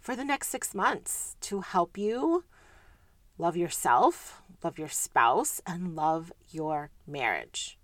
for 0.00 0.16
the 0.16 0.24
next 0.24 0.48
six 0.48 0.74
months 0.74 1.36
to 1.42 1.60
help 1.60 1.96
you 1.96 2.42
love 3.38 3.56
yourself, 3.56 4.42
love 4.62 4.78
your 4.78 4.88
spouse, 4.88 5.60
and 5.66 5.94
love 5.94 6.32
your 6.50 6.90
marriage. 7.06 7.78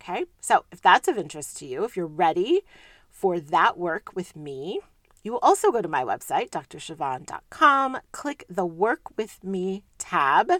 Okay, 0.00 0.26
so 0.40 0.64
if 0.70 0.80
that's 0.80 1.08
of 1.08 1.18
interest 1.18 1.56
to 1.58 1.66
you, 1.66 1.84
if 1.84 1.96
you're 1.96 2.06
ready 2.06 2.62
for 3.10 3.40
that 3.40 3.76
work 3.76 4.14
with 4.14 4.36
me, 4.36 4.80
you 5.24 5.32
will 5.32 5.40
also 5.40 5.72
go 5.72 5.82
to 5.82 5.88
my 5.88 6.04
website, 6.04 6.50
drsiobhan.com, 6.50 7.98
click 8.12 8.44
the 8.48 8.64
Work 8.64 9.16
with 9.16 9.42
Me 9.42 9.82
tab, 9.98 10.50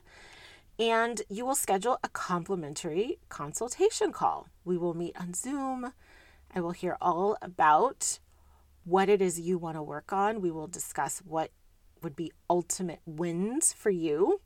and 0.79 1.23
you 1.29 1.47
will 1.47 1.55
schedule 1.55 1.99
a 2.03 2.09
complimentary 2.09 3.19
consultation 3.29 4.13
call. 4.13 4.49
We 4.65 4.77
will 4.77 4.95
meet 4.95 5.19
on 5.19 5.35
Zoom. 5.35 5.93
I 6.55 6.61
will 6.61 6.73
hear 6.73 6.97
all 7.01 7.37
about 7.41 8.19
what 8.85 9.09
it 9.09 9.23
is 9.23 9.39
you 9.39 9.59
want 9.59 9.77
to 9.77 9.83
work 9.83 10.13
on. 10.13 10.41
We 10.41 10.51
will 10.51 10.67
discuss 10.67 11.23
what 11.25 11.51
would 12.03 12.17
be 12.17 12.33
ultimate 12.49 13.01
wins 13.07 13.73
for 13.73 13.91
you. 13.91 14.41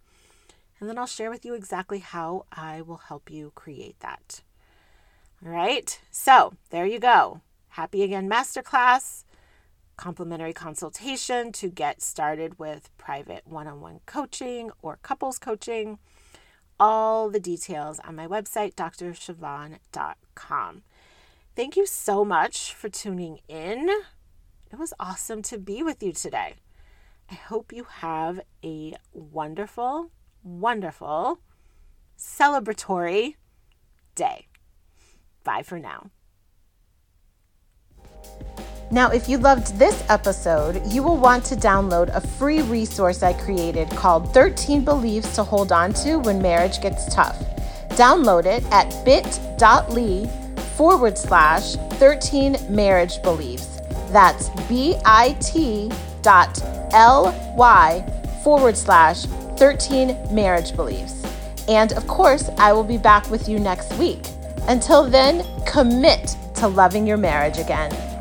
And 0.81 0.89
then 0.89 0.99
I'll 0.99 1.07
share 1.07 1.31
with 1.31 1.45
you 1.45 1.55
exactly 1.55 2.01
how 2.01 2.47
I 2.51 2.83
will 2.83 2.97
help 2.97 3.31
you 3.31 3.53
create 3.55 4.01
that. 4.01 4.43
All 5.45 5.53
right, 5.53 6.01
so 6.11 6.55
there 6.71 6.87
you 6.87 6.99
go. 6.99 7.41
Happy 7.69 8.03
Again 8.03 8.29
Masterclass, 8.29 9.25
complimentary 9.97 10.53
consultation 10.53 11.53
to 11.53 11.69
get 11.69 12.03
started 12.03 12.59
with 12.59 12.91
private 12.99 13.47
one 13.47 13.67
on 13.67 13.81
one 13.81 14.01
coaching 14.07 14.71
or 14.83 14.99
couples 15.03 15.39
coaching. 15.39 15.99
All 16.81 17.31
the 17.31 17.41
details 17.41 18.01
on 18.01 18.17
my 18.17 18.27
website, 18.27 18.75
drsiobhan.com. 18.75 20.83
Thank 21.55 21.77
you 21.77 21.87
so 21.87 22.25
much 22.25 22.75
for 22.75 22.89
tuning 22.89 23.41
in. 23.47 23.89
It 24.73 24.79
was 24.79 24.95
awesome 24.99 25.43
to 25.43 25.59
be 25.59 25.83
with 25.83 26.03
you 26.03 26.13
today. 26.13 26.55
I 27.33 27.35
hope 27.35 27.73
you 27.73 27.85
have 27.85 28.41
a 28.63 28.95
wonderful 29.15 30.11
wonderful, 30.45 31.41
celebratory 32.19 33.37
day. 34.15 34.49
Bye 35.45 35.63
for 35.63 35.79
now. 35.79 36.11
Now, 38.91 39.11
if 39.11 39.29
you 39.29 39.39
loved 39.39 39.79
this 39.79 40.05
episode, 40.11 40.83
you 40.87 41.03
will 41.03 41.17
want 41.17 41.45
to 41.47 41.57
download 41.57 42.15
a 42.15 42.21
free 42.21 42.61
resource 42.61 43.23
I 43.23 43.33
created 43.33 43.89
called 43.91 44.35
13 44.35 44.85
Beliefs 44.85 45.35
to 45.37 45.43
Hold 45.43 45.73
On 45.73 45.95
to 45.95 46.17
When 46.19 46.43
Marriage 46.43 46.83
Gets 46.83 47.15
Tough. 47.15 47.39
Download 47.93 48.45
it 48.45 48.63
at 48.71 49.03
bit.ly 49.07 50.27
forward 50.77 51.17
slash 51.17 51.77
13 51.95 52.59
marriage 52.69 53.23
beliefs. 53.23 53.81
That's 54.11 54.51
bit 54.69 55.03
dot 55.03 56.12
ly 56.25 58.05
forward 58.43 58.77
slash 58.77 59.25
13 59.57 60.17
marriage 60.31 60.75
beliefs. 60.75 61.23
And 61.69 61.93
of 61.93 62.07
course, 62.07 62.51
I 62.59 62.73
will 62.73 62.85
be 62.85 62.99
back 62.99 63.31
with 63.31 63.49
you 63.49 63.59
next 63.59 63.93
week. 63.95 64.27
Until 64.69 65.09
then, 65.09 65.45
commit 65.65 66.37
to 66.57 66.69
loving 66.69 67.07
your 67.07 67.17
marriage 67.17 67.59
again. 67.59 68.12